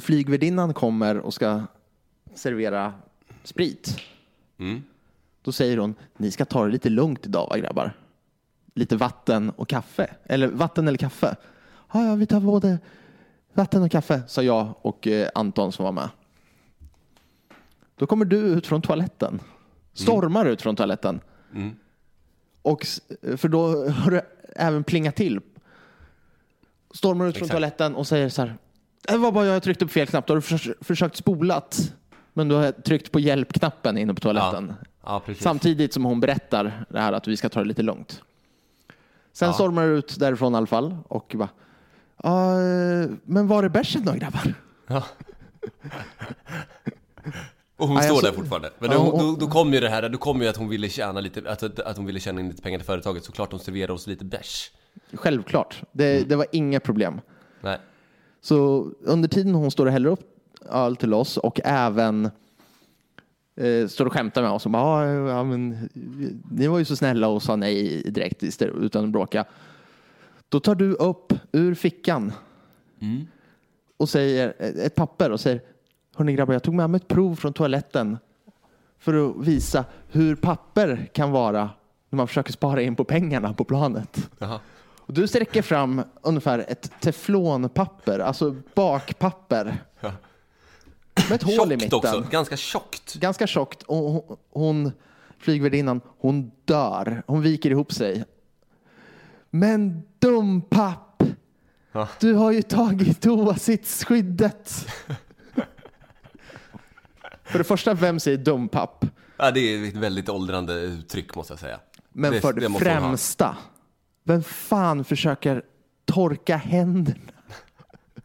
flygvärdinnan 0.00 0.74
kommer 0.74 1.18
och 1.18 1.34
ska 1.34 1.62
servera 2.34 2.92
sprit, 3.44 3.98
då 5.42 5.52
säger 5.52 5.76
hon, 5.76 5.94
ni 6.16 6.30
ska 6.30 6.44
ta 6.44 6.64
det 6.64 6.72
lite 6.72 6.88
lugnt 6.88 7.26
idag 7.26 7.46
va 7.50 7.58
grabbar? 7.58 7.92
Lite 8.74 8.96
vatten 8.96 9.50
och 9.50 9.68
kaffe, 9.68 10.14
eller 10.24 10.48
vatten 10.48 10.88
eller 10.88 10.98
kaffe? 10.98 11.36
Ja, 11.92 12.04
ja, 12.04 12.14
vi 12.14 12.26
tar 12.26 12.40
både 12.40 12.78
vatten 13.52 13.82
och 13.82 13.90
kaffe, 13.90 14.22
sa 14.28 14.42
jag 14.42 14.74
och 14.82 15.06
eh, 15.06 15.28
Anton 15.34 15.72
som 15.72 15.84
var 15.84 15.92
med. 15.92 16.08
Då 17.96 18.06
kommer 18.06 18.24
du 18.24 18.36
ut 18.36 18.66
från 18.66 18.82
toaletten, 18.82 19.40
stormar 19.94 20.46
ut 20.46 20.62
från 20.62 20.76
toaletten. 20.76 21.20
Och, 22.62 22.82
s- 22.82 23.00
för 23.36 23.48
då 23.48 23.88
har 23.90 24.10
du 24.10 24.20
även 24.56 24.84
plingat 24.84 25.16
till. 25.16 25.40
Stormar 26.94 27.26
ut 27.26 27.34
från 27.34 27.42
Exakt. 27.44 27.50
toaletten 27.52 27.94
och 27.94 28.06
säger 28.06 28.28
så 28.28 28.42
här. 28.42 28.56
Det 29.08 29.16
var 29.16 29.32
bara 29.32 29.46
jag 29.46 29.62
tryckte 29.62 29.86
på 29.86 29.92
fel 29.92 30.06
knapp. 30.06 30.26
Då 30.26 30.32
har 30.32 30.36
du 30.36 30.42
förs- 30.42 30.74
försökt 30.80 31.16
spolat. 31.16 31.92
Men 32.32 32.48
du 32.48 32.54
har 32.54 32.72
tryckt 32.72 33.12
på 33.12 33.20
hjälpknappen 33.20 33.98
inne 33.98 34.14
på 34.14 34.20
toaletten. 34.20 34.74
Ja, 35.04 35.20
precis. 35.26 35.42
Samtidigt 35.42 35.92
som 35.92 36.04
hon 36.04 36.20
berättar 36.20 36.84
det 36.88 37.00
här 37.00 37.12
att 37.12 37.28
vi 37.28 37.36
ska 37.36 37.48
ta 37.48 37.60
det 37.60 37.66
lite 37.66 37.82
lugnt. 37.82 38.22
Sen 39.32 39.48
Ja. 39.48 39.52
stormar 39.54 39.82
du 39.82 39.88
ut 39.98 40.18
därifrån 40.18 40.54
i 40.54 40.56
alla 40.56 40.66
fall 40.66 40.96
och 41.08 41.32
bara. 41.38 41.48
"Ja, 42.22 42.60
eh, 42.60 43.10
men 43.24 43.48
var 43.48 43.62
är 43.64 43.68
bärsen 43.68 44.04
då 44.04 44.12
grabbar? 44.12 44.54
Och 47.82 47.88
hon 47.88 48.02
står 48.02 48.22
där 48.22 48.32
fortfarande. 48.32 48.70
Men 48.78 48.90
då, 48.90 49.18
då, 49.18 49.36
då 49.40 49.46
kom 49.46 49.74
ju 49.74 49.80
det 49.80 49.88
här, 49.88 50.08
då 50.08 50.18
kom 50.18 50.42
ju 50.42 50.48
att 50.48 50.56
hon 50.56 50.68
ville 50.68 50.88
tjäna 50.88 51.20
lite, 51.20 51.50
att, 51.50 51.78
att, 51.80 51.96
hon 51.96 52.06
ville 52.06 52.20
tjäna 52.20 52.40
in 52.40 52.48
lite 52.48 52.62
pengar 52.62 52.78
till 52.78 52.86
företaget. 52.86 53.24
Såklart 53.24 53.50
hon 53.50 53.60
serverade 53.60 53.92
oss 53.92 54.06
lite 54.06 54.24
bärs. 54.24 54.70
Självklart. 55.12 55.82
Det, 55.92 56.16
Mm. 56.16 56.28
det 56.28 56.36
var 56.36 56.46
inga 56.52 56.80
problem. 56.80 57.20
Nej. 57.60 57.78
Så 58.40 58.86
under 59.04 59.28
tiden 59.28 59.54
hon 59.54 59.70
står 59.70 59.86
och 59.86 59.92
häller 59.92 60.10
upp 60.10 60.20
öl 60.70 60.96
till 60.96 61.14
oss 61.14 61.36
och 61.36 61.60
även 61.64 62.30
eh, 63.56 63.86
står 63.88 64.06
och 64.06 64.12
skämtar 64.12 64.42
med 64.42 64.50
oss. 64.50 64.64
Och 64.66 64.72
bara, 64.72 65.06
"Ja, 65.12 65.28
ja, 65.30 65.44
men, 65.44 65.88
ni 66.50 66.66
var 66.66 66.78
ju 66.78 66.84
så 66.84 66.96
snälla 66.96 67.28
och 67.28 67.42
sa 67.42 67.56
nej 67.56 68.02
direkt 68.10 68.42
istället, 68.42 68.74
utan 68.76 69.04
att 69.04 69.10
bråka. 69.10 69.44
Då 70.48 70.60
tar 70.60 70.74
du 70.74 70.92
upp 70.94 71.32
ur 71.52 71.74
fickan 71.74 72.32
och 73.96 74.08
säger 74.08 74.54
ett 74.58 74.94
papper 74.94 75.30
och 75.30 75.40
säger 75.40 75.60
Hörni 76.16 76.32
grabbar, 76.32 76.52
jag 76.54 76.62
tog 76.62 76.74
med 76.74 76.90
mig 76.90 76.96
ett 76.98 77.08
prov 77.08 77.36
från 77.36 77.52
toaletten 77.52 78.18
för 78.98 79.30
att 79.30 79.46
visa 79.46 79.84
hur 80.08 80.36
papper 80.36 81.10
kan 81.12 81.30
vara 81.30 81.70
när 82.10 82.16
man 82.16 82.28
försöker 82.28 82.52
spara 82.52 82.82
in 82.82 82.96
på 82.96 83.04
pengarna 83.04 83.54
på 83.54 83.64
planet. 83.64 84.30
Jaha. 84.38 84.60
Och 84.98 85.12
du 85.14 85.28
sträcker 85.28 85.62
fram 85.62 86.02
ungefär 86.22 86.58
ett 86.68 86.90
teflonpapper, 87.00 88.18
alltså 88.18 88.56
bakpapper. 88.74 89.82
Med 91.28 91.32
ett 91.32 91.42
hål 91.42 91.52
i 91.52 91.56
Tjockt 91.56 91.70
mitten. 91.82 91.98
också, 91.98 92.24
ganska 92.30 92.56
tjockt. 92.56 93.14
Ganska 93.14 93.46
tjockt. 93.46 93.82
Och 93.82 93.96
hon- 94.12 94.36
hon, 94.52 94.92
flygvärdinnan, 95.38 96.00
hon 96.18 96.50
dör. 96.64 97.22
Hon 97.26 97.42
viker 97.42 97.70
ihop 97.70 97.92
sig. 97.92 98.24
Men 99.50 100.02
dumpapp! 100.18 101.22
Ja. 101.92 102.08
Du 102.20 102.34
har 102.34 102.50
ju 102.52 102.62
tagit 102.62 103.20
toasitsskyddet. 103.20 104.86
för 107.52 107.58
det 107.58 107.64
första, 107.64 107.94
vem 107.94 108.20
säger 108.20 108.38
dumpapp? 108.38 109.04
Ja, 109.36 109.50
det 109.50 109.60
är 109.60 109.88
ett 109.88 109.96
väldigt 109.96 110.28
åldrande 110.28 110.72
uttryck 110.72 111.34
måste 111.34 111.52
jag 111.52 111.60
säga. 111.60 111.80
Men 112.12 112.40
för 112.40 112.52
det, 112.52 112.68
måste 112.68 112.88
hon 112.88 112.96
ha. 112.96 113.08
främsta, 113.08 113.56
vem 114.24 114.42
fan 114.42 115.04
försöker 115.04 115.62
torka 116.04 116.56
händerna 116.56 117.32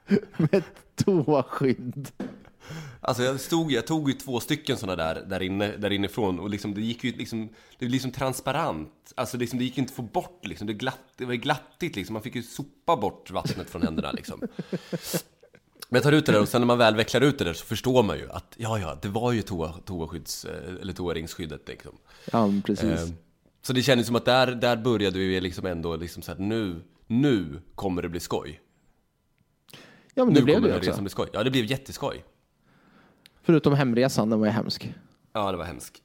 med 0.37 0.53
ett 0.53 0.95
toaskydd? 0.95 2.11
Alltså 3.01 3.23
jag, 3.23 3.39
stod, 3.39 3.71
jag 3.71 3.87
tog 3.87 4.09
ju 4.09 4.13
två 4.13 4.39
stycken 4.39 4.77
sådana 4.77 4.95
där, 4.95 5.25
där, 5.27 5.41
inne, 5.41 5.77
där 5.77 5.91
inifrån 5.91 6.39
och 6.39 6.49
liksom, 6.49 6.73
det 6.73 6.81
gick 6.81 7.03
ju 7.03 7.11
liksom, 7.11 7.47
det 7.47 7.77
blev 7.79 7.91
liksom 7.91 8.11
transparent. 8.11 9.13
Alltså 9.15 9.37
liksom, 9.37 9.59
det 9.59 9.65
gick 9.65 9.77
inte 9.77 9.91
att 9.91 9.95
få 9.95 10.01
bort 10.01 10.45
liksom, 10.45 10.67
det, 10.67 10.73
glatt, 10.73 10.99
det 11.17 11.25
var 11.25 11.33
glattigt 11.33 11.95
liksom, 11.95 12.13
man 12.13 12.23
fick 12.23 12.35
ju 12.35 12.43
sopa 12.43 12.97
bort 12.97 13.31
vattnet 13.31 13.69
från 13.69 13.81
händerna 13.81 14.11
liksom. 14.11 14.41
Men 15.89 15.97
jag 15.97 16.03
tar 16.03 16.11
ut 16.11 16.25
det 16.25 16.31
där 16.31 16.41
och 16.41 16.47
sen 16.47 16.61
när 16.61 16.65
man 16.65 16.77
väl 16.77 16.95
vecklar 16.95 17.21
ut 17.21 17.37
det 17.39 17.45
där 17.45 17.53
så 17.53 17.65
förstår 17.65 18.03
man 18.03 18.17
ju 18.17 18.31
att 18.31 18.53
ja, 18.57 18.79
ja, 18.79 18.97
det 19.01 19.07
var 19.07 19.31
ju 19.31 19.41
toa, 19.41 19.73
toaskydds, 19.85 20.45
eh, 20.45 20.73
eller 20.81 20.93
toaringsskyddet 20.93 21.67
liksom. 21.67 21.91
Ja, 22.31 22.49
precis. 22.65 22.83
Eh, 23.01 23.07
Så 23.61 23.73
det 23.73 23.81
kändes 23.81 24.07
som 24.07 24.15
att 24.15 24.25
där, 24.25 24.47
där 24.55 24.77
började 24.77 25.19
vi 25.19 25.41
liksom 25.41 25.65
ändå 25.65 25.95
liksom 25.95 26.21
så 26.23 26.31
att 26.31 26.39
nu, 26.39 26.81
nu 27.07 27.61
kommer 27.75 28.01
det 28.01 28.09
bli 28.09 28.19
skoj. 28.19 28.61
ja, 30.13 30.25
men 30.25 30.33
Nu 30.33 30.39
det 30.39 30.43
blev 30.45 30.55
kommer 30.55 30.67
det 30.67 30.73
här 30.73 30.89
också. 30.89 31.01
bli 31.01 31.09
skoj. 31.09 31.29
Ja, 31.33 31.43
det 31.43 31.51
blev 31.51 31.65
jätteskoj. 31.65 32.23
Förutom 33.41 33.73
hemresan, 33.73 34.29
den 34.29 34.39
var 34.39 34.45
ju 34.47 34.51
hemsk. 34.51 34.93
Ja, 35.33 35.51
det 35.51 35.57
var 35.57 35.65
hemskt. 35.65 36.01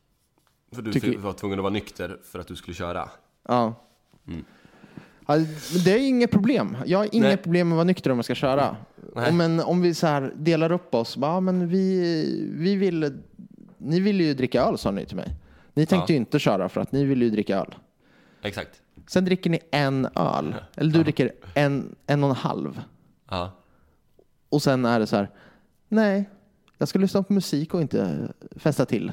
För 0.72 0.82
du 0.82 0.92
Tycker 0.92 1.18
var 1.18 1.32
tvungen 1.32 1.58
att 1.58 1.62
vara 1.62 1.72
nykter 1.72 2.18
för 2.24 2.38
att 2.38 2.46
du 2.48 2.56
skulle 2.56 2.74
köra. 2.74 3.10
Ja. 3.48 3.74
Men 4.24 4.44
det 5.84 5.92
är 5.92 5.98
inget 6.08 6.30
problem. 6.30 6.76
Jag 6.86 6.98
har 6.98 7.08
inga 7.12 7.26
Nej. 7.28 7.36
problem 7.36 7.68
med 7.68 7.74
att 7.74 7.76
vara 7.76 7.84
nykter 7.84 8.10
om 8.10 8.18
jag 8.18 8.24
ska 8.24 8.34
köra. 8.34 8.76
Nej. 9.16 9.32
Men 9.32 9.60
om 9.60 9.80
vi 9.82 9.94
så 9.94 10.06
här 10.06 10.32
delar 10.36 10.72
upp 10.72 10.94
oss. 10.94 11.18
Ja, 11.20 11.40
men 11.40 11.68
vi, 11.68 12.48
vi 12.52 12.76
vill, 12.76 13.18
ni 13.78 14.00
ville 14.00 14.24
ju 14.24 14.34
dricka 14.34 14.62
öl 14.62 14.78
sa 14.78 14.90
ni 14.90 15.06
till 15.06 15.16
mig. 15.16 15.34
Ni 15.74 15.86
tänkte 15.86 16.12
Ja. 16.12 16.14
ju 16.14 16.16
inte 16.16 16.38
köra 16.38 16.68
för 16.68 16.80
att 16.80 16.92
ni 16.92 17.04
ville 17.04 17.24
ju 17.24 17.30
dricka 17.30 17.56
öl. 17.58 17.74
Exakt. 18.42 18.82
Sen 19.06 19.24
dricker 19.24 19.50
ni 19.50 19.60
en 19.70 20.08
öl. 20.14 20.54
Eller 20.74 20.92
du 20.92 21.02
dricker 21.02 21.32
en, 21.54 21.94
en 22.06 22.24
och 22.24 22.30
en 22.30 22.36
halv. 22.36 22.80
Ja. 23.30 23.50
Och 24.48 24.62
sen 24.62 24.84
är 24.84 25.00
det 25.00 25.06
så 25.06 25.16
här. 25.16 25.30
Nej, 25.88 26.28
jag 26.78 26.88
ska 26.88 26.98
lyssna 26.98 27.22
på 27.22 27.32
musik 27.32 27.74
och 27.74 27.80
inte 27.80 28.28
festa 28.56 28.84
till. 28.84 29.12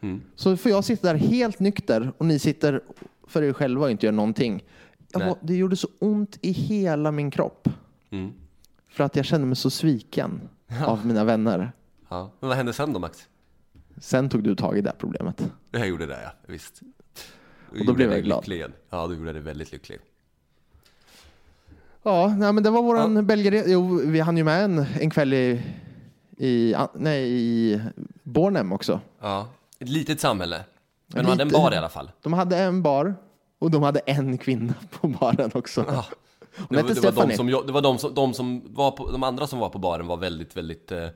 Mm. 0.00 0.20
Så 0.34 0.56
får 0.56 0.70
jag 0.70 0.84
sitta 0.84 1.08
där 1.12 1.14
helt 1.14 1.60
nykter 1.60 2.12
och 2.18 2.26
ni 2.26 2.38
sitter 2.38 2.80
för 3.26 3.42
er 3.42 3.52
själva 3.52 3.84
och 3.84 3.90
inte 3.90 4.06
gör 4.06 4.12
någonting. 4.12 4.64
Jag 5.12 5.36
det 5.40 5.54
gjorde 5.54 5.76
så 5.76 5.88
ont 5.98 6.38
i 6.42 6.52
hela 6.52 7.10
min 7.10 7.30
kropp. 7.30 7.68
Mm. 8.10 8.32
För 8.88 9.04
att 9.04 9.16
jag 9.16 9.24
kände 9.24 9.46
mig 9.46 9.56
så 9.56 9.70
sviken 9.70 10.48
av 10.86 11.06
mina 11.06 11.24
vänner. 11.24 11.72
ja. 12.08 12.30
Men 12.40 12.48
vad 12.48 12.56
hände 12.56 12.72
sen 12.72 12.92
då 12.92 12.98
Max? 12.98 13.28
Sen 13.98 14.28
tog 14.28 14.42
du 14.42 14.54
tag 14.54 14.78
i 14.78 14.80
det 14.80 14.88
här 14.88 14.96
problemet. 14.98 15.50
Här 15.72 15.86
gjorde 15.86 16.06
det 16.06 16.22
ja, 16.22 16.32
visst. 16.46 16.80
Och 17.70 17.86
då 17.86 17.92
blev 17.92 18.12
jag 18.12 18.24
glad. 18.24 18.48
lycklig. 18.48 18.64
Ja, 18.90 19.06
du 19.06 19.14
gjorde 19.14 19.32
det 19.32 19.40
väldigt 19.40 19.72
lycklig. 19.72 19.98
Ja, 22.02 22.34
nej, 22.38 22.52
men 22.52 22.62
det 22.62 22.70
var 22.70 22.82
våran 22.82 23.16
ja. 23.16 23.22
Belgien. 23.22 23.64
Jo, 23.66 24.00
vi 24.04 24.20
hann 24.20 24.36
ju 24.36 24.44
med 24.44 24.64
en, 24.64 24.78
en 25.00 25.10
kväll 25.10 25.32
i, 25.32 25.62
i, 26.36 26.74
nej, 26.94 27.30
i 27.30 27.80
Bornem 28.22 28.72
också. 28.72 29.00
Ja. 29.20 29.48
Ett 29.78 29.88
litet 29.88 30.20
samhälle. 30.20 30.64
Men 31.06 31.24
de 31.24 31.30
hade 31.30 31.42
en 31.42 31.48
bar 31.48 31.72
i 31.72 31.76
alla 31.76 31.88
fall. 31.88 32.10
De 32.22 32.32
hade 32.32 32.58
en 32.58 32.82
bar 32.82 33.14
och 33.60 33.70
de 33.70 33.82
hade 33.82 33.98
en 34.00 34.38
kvinna 34.38 34.74
på 34.90 35.08
baren 35.08 35.50
också. 35.54 35.84
Ja. 35.88 36.04
Det 36.68 36.76
var, 36.76 36.82
det 36.94 37.00
var, 37.00 37.26
de 37.26 37.36
som, 37.36 37.46
det 37.66 37.72
var 37.72 37.80
de 37.82 37.98
som, 37.98 38.14
de 38.14 38.34
som 38.34 38.62
var 38.74 38.90
på, 38.90 39.10
de 39.10 39.22
andra 39.22 39.46
som 39.46 39.58
var 39.58 39.68
på 39.68 39.78
baren 39.78 40.06
var 40.06 40.16
väldigt, 40.16 40.56
väldigt, 40.56 40.92
eh, 40.92 41.08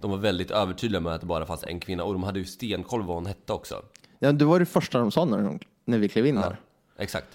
de 0.00 0.10
var 0.10 0.18
väldigt 0.18 0.50
övertydliga 0.50 1.00
med 1.00 1.12
att 1.14 1.20
det 1.20 1.26
bara 1.26 1.46
fanns 1.46 1.64
en 1.64 1.80
kvinna 1.80 2.04
och 2.04 2.12
de 2.12 2.22
hade 2.22 2.38
ju 2.38 2.44
stenkoll 2.44 3.02
vad 3.02 3.16
hon 3.16 3.26
hette 3.26 3.52
också. 3.52 3.82
Ja, 4.18 4.32
det 4.32 4.44
var 4.44 4.58
det 4.58 4.66
första 4.66 4.98
de 4.98 5.10
sa 5.10 5.24
när, 5.24 5.58
när 5.84 5.98
vi 5.98 6.08
klev 6.08 6.26
in 6.26 6.34
där. 6.34 6.56
Exakt. 6.98 7.28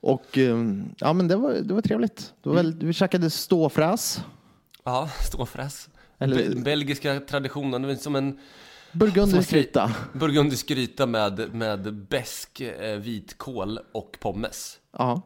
Och 0.00 0.36
um, 0.38 0.94
ja, 0.98 1.12
men 1.12 1.28
det 1.28 1.36
var, 1.36 1.52
det 1.52 1.74
var 1.74 1.82
trevligt. 1.82 2.34
Det 2.42 2.48
var 2.48 2.58
Mm. 2.60 2.72
väl, 2.78 2.86
vi 2.86 2.92
käkade 2.92 3.30
ståfräs, 3.30 4.20
Ja, 4.84 5.08
ståfräs. 5.28 5.88
Eller- 6.18 6.54
Be- 6.54 6.60
belgiska 6.60 7.20
traditionen, 7.20 7.98
som 7.98 8.16
en 8.16 8.38
burgundisk 8.92 9.50
gryta. 9.50 9.94
burgundisk 10.12 10.68
gryta 10.68 11.06
med, 11.06 11.54
med 11.54 11.94
besk 11.94 12.60
eh, 12.60 12.96
vitkål 12.96 13.78
och 13.92 14.16
pommes. 14.20 14.78
Ja. 14.98 15.22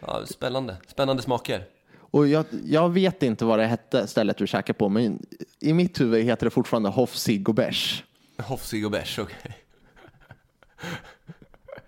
Ja, 0.00 0.26
spännande, 0.26 0.76
spännande 0.86 1.22
smaker. 1.22 1.64
Och 1.98 2.28
jag, 2.28 2.44
jag 2.64 2.88
vet 2.88 3.22
inte 3.22 3.44
vad 3.44 3.58
det 3.58 3.66
hette, 3.66 4.06
stället 4.06 4.40
vi 4.40 4.46
käkade 4.46 4.78
på, 4.78 4.88
men 4.88 5.26
i 5.60 5.72
mitt 5.72 6.00
huvud 6.00 6.24
heter 6.24 6.46
det 6.46 6.50
fortfarande 6.50 6.88
Hoff 6.88 7.16
Sig 7.16 7.44
och 7.46 7.54
Bärs. 7.54 8.04
Hofsig 8.38 8.84
och 8.84 8.90
bärs, 8.90 9.18
okej. 9.18 9.56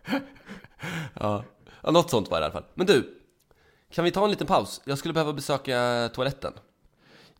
ja. 1.14 1.44
ja, 1.82 1.90
något 1.90 2.10
sånt 2.10 2.30
var 2.30 2.40
det 2.40 2.42
i 2.42 2.44
alla 2.44 2.52
fall. 2.52 2.64
Men 2.74 2.86
du, 2.86 3.18
kan 3.90 4.04
vi 4.04 4.10
ta 4.10 4.24
en 4.24 4.30
liten 4.30 4.46
paus? 4.46 4.80
Jag 4.84 4.98
skulle 4.98 5.14
behöva 5.14 5.32
besöka 5.32 6.10
toaletten. 6.14 6.52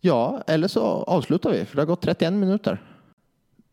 Ja, 0.01 0.43
eller 0.47 0.67
så 0.67 0.81
avslutar 0.83 1.51
vi, 1.51 1.65
för 1.65 1.75
det 1.75 1.81
har 1.81 1.87
gått 1.87 2.01
31 2.01 2.33
minuter. 2.33 2.81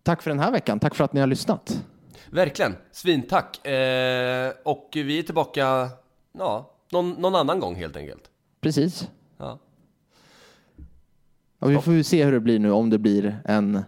Tack 0.03 0.23
för 0.23 0.31
den 0.31 0.39
här 0.39 0.53
veckan. 0.53 0.81
Tack 0.81 0.95
för 0.95 1.05
att 1.05 1.13
ni 1.13 1.21
har 1.21 1.27
lyssnat. 1.27 1.85
Verkligen, 2.31 2.77
svintack. 2.93 3.67
Eh, 3.67 4.53
och 4.65 4.89
vi 4.95 5.19
är 5.19 5.23
tillbaka, 5.23 5.89
ja, 6.33 6.75
någon, 6.91 7.11
någon 7.11 7.35
annan 7.35 7.61
gång 7.61 7.75
helt 7.75 7.97
enkelt. 7.97 8.31
Precis. 8.61 9.09
Ja. 9.39 9.59
Och 11.59 11.71
vi 11.71 11.79
får 11.79 11.95
ju 11.95 12.05
se 12.05 12.25
hur 12.25 12.33
det 12.33 12.41
blir 12.41 12.59
nu, 12.59 12.71
om 12.71 12.91
det 12.91 12.99
blir 12.99 13.43
en 13.45 13.77
eh, 13.77 13.83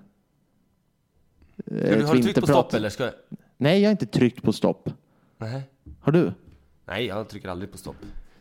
du, 1.65 2.05
har 2.05 2.15
du 2.15 2.23
tryckt 2.23 2.41
på 2.41 2.47
stopp 2.47 2.75
eller? 2.75 2.89
Ska 2.89 3.05
jag... 3.05 3.13
Nej, 3.57 3.81
jag 3.81 3.89
har 3.89 3.93
inte 3.93 4.07
tryckt 4.07 4.43
på 4.43 4.53
stopp. 4.53 4.91
Nej. 5.39 5.63
Har 6.01 6.13
du? 6.13 6.33
Nej, 6.85 7.07
jag 7.07 7.29
trycker 7.29 7.49
aldrig 7.49 7.73
på 7.73 7.79
stopp. 7.79 7.97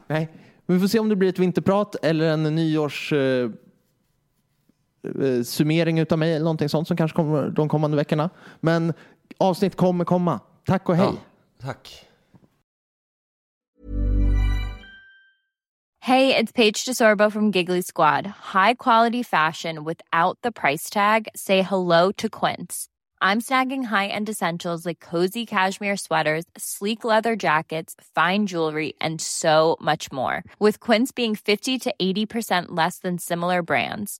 Nej. 0.07 0.30
Men 0.65 0.76
vi 0.76 0.82
får 0.82 0.88
se 0.88 0.99
om 0.99 1.09
det 1.09 1.15
blir 1.15 1.30
ett 1.30 1.39
vinterprat 1.39 1.95
eller 2.05 2.26
en 2.26 2.43
nyårs 2.43 3.13
eh, 3.13 3.49
Eh, 5.04 5.43
summering 5.43 5.99
utav 5.99 6.20
mig 6.20 6.34
eller 6.34 6.43
någonting 6.43 6.70
sånt 6.70 6.88
som 6.88 6.97
kanske 6.97 7.16
kommer 7.16 7.49
de 7.49 7.70
kommande 7.70 7.97
veckorna. 7.97 8.30
Men 8.60 8.93
avsnitt 9.38 9.76
kommer 9.76 10.06
komma. 10.06 10.39
Tack 10.66 10.89
och 10.89 10.95
hej. 10.95 11.06
Ja, 11.06 11.66
tack. 11.66 12.06
Hey, 15.99 16.36
it's 16.36 16.51
Paige 16.51 16.86
DeSorbo 16.86 17.32
from 17.32 17.51
Giggly 17.51 17.82
Squad. 17.82 18.28
High 18.54 18.74
quality 18.74 19.24
fashion 19.24 19.86
without 19.86 20.38
the 20.43 20.51
price 20.51 20.89
tag. 20.89 21.30
Say 21.34 21.62
hello 21.62 22.12
to 22.18 22.28
Quince. 22.28 22.89
I'm 23.22 23.39
snagging 23.39 23.86
high-end 23.86 24.28
essentials 24.28 24.86
like 24.86 24.99
cozy 24.99 25.45
cashmere 25.45 25.95
sweaters, 25.95 26.43
sleek 26.58 27.06
leather 27.06 27.38
jackets, 27.38 27.95
fine 28.14 28.47
jewelry, 28.47 28.95
and 28.99 29.22
so 29.22 29.78
much 29.80 30.12
more. 30.12 30.43
With 30.60 30.82
Quince 30.82 31.14
being 31.14 31.36
50 31.36 31.80
to 31.80 31.93
80% 32.01 32.66
less 32.72 32.99
than 32.99 33.18
similar 33.18 33.62
brands. 33.62 34.20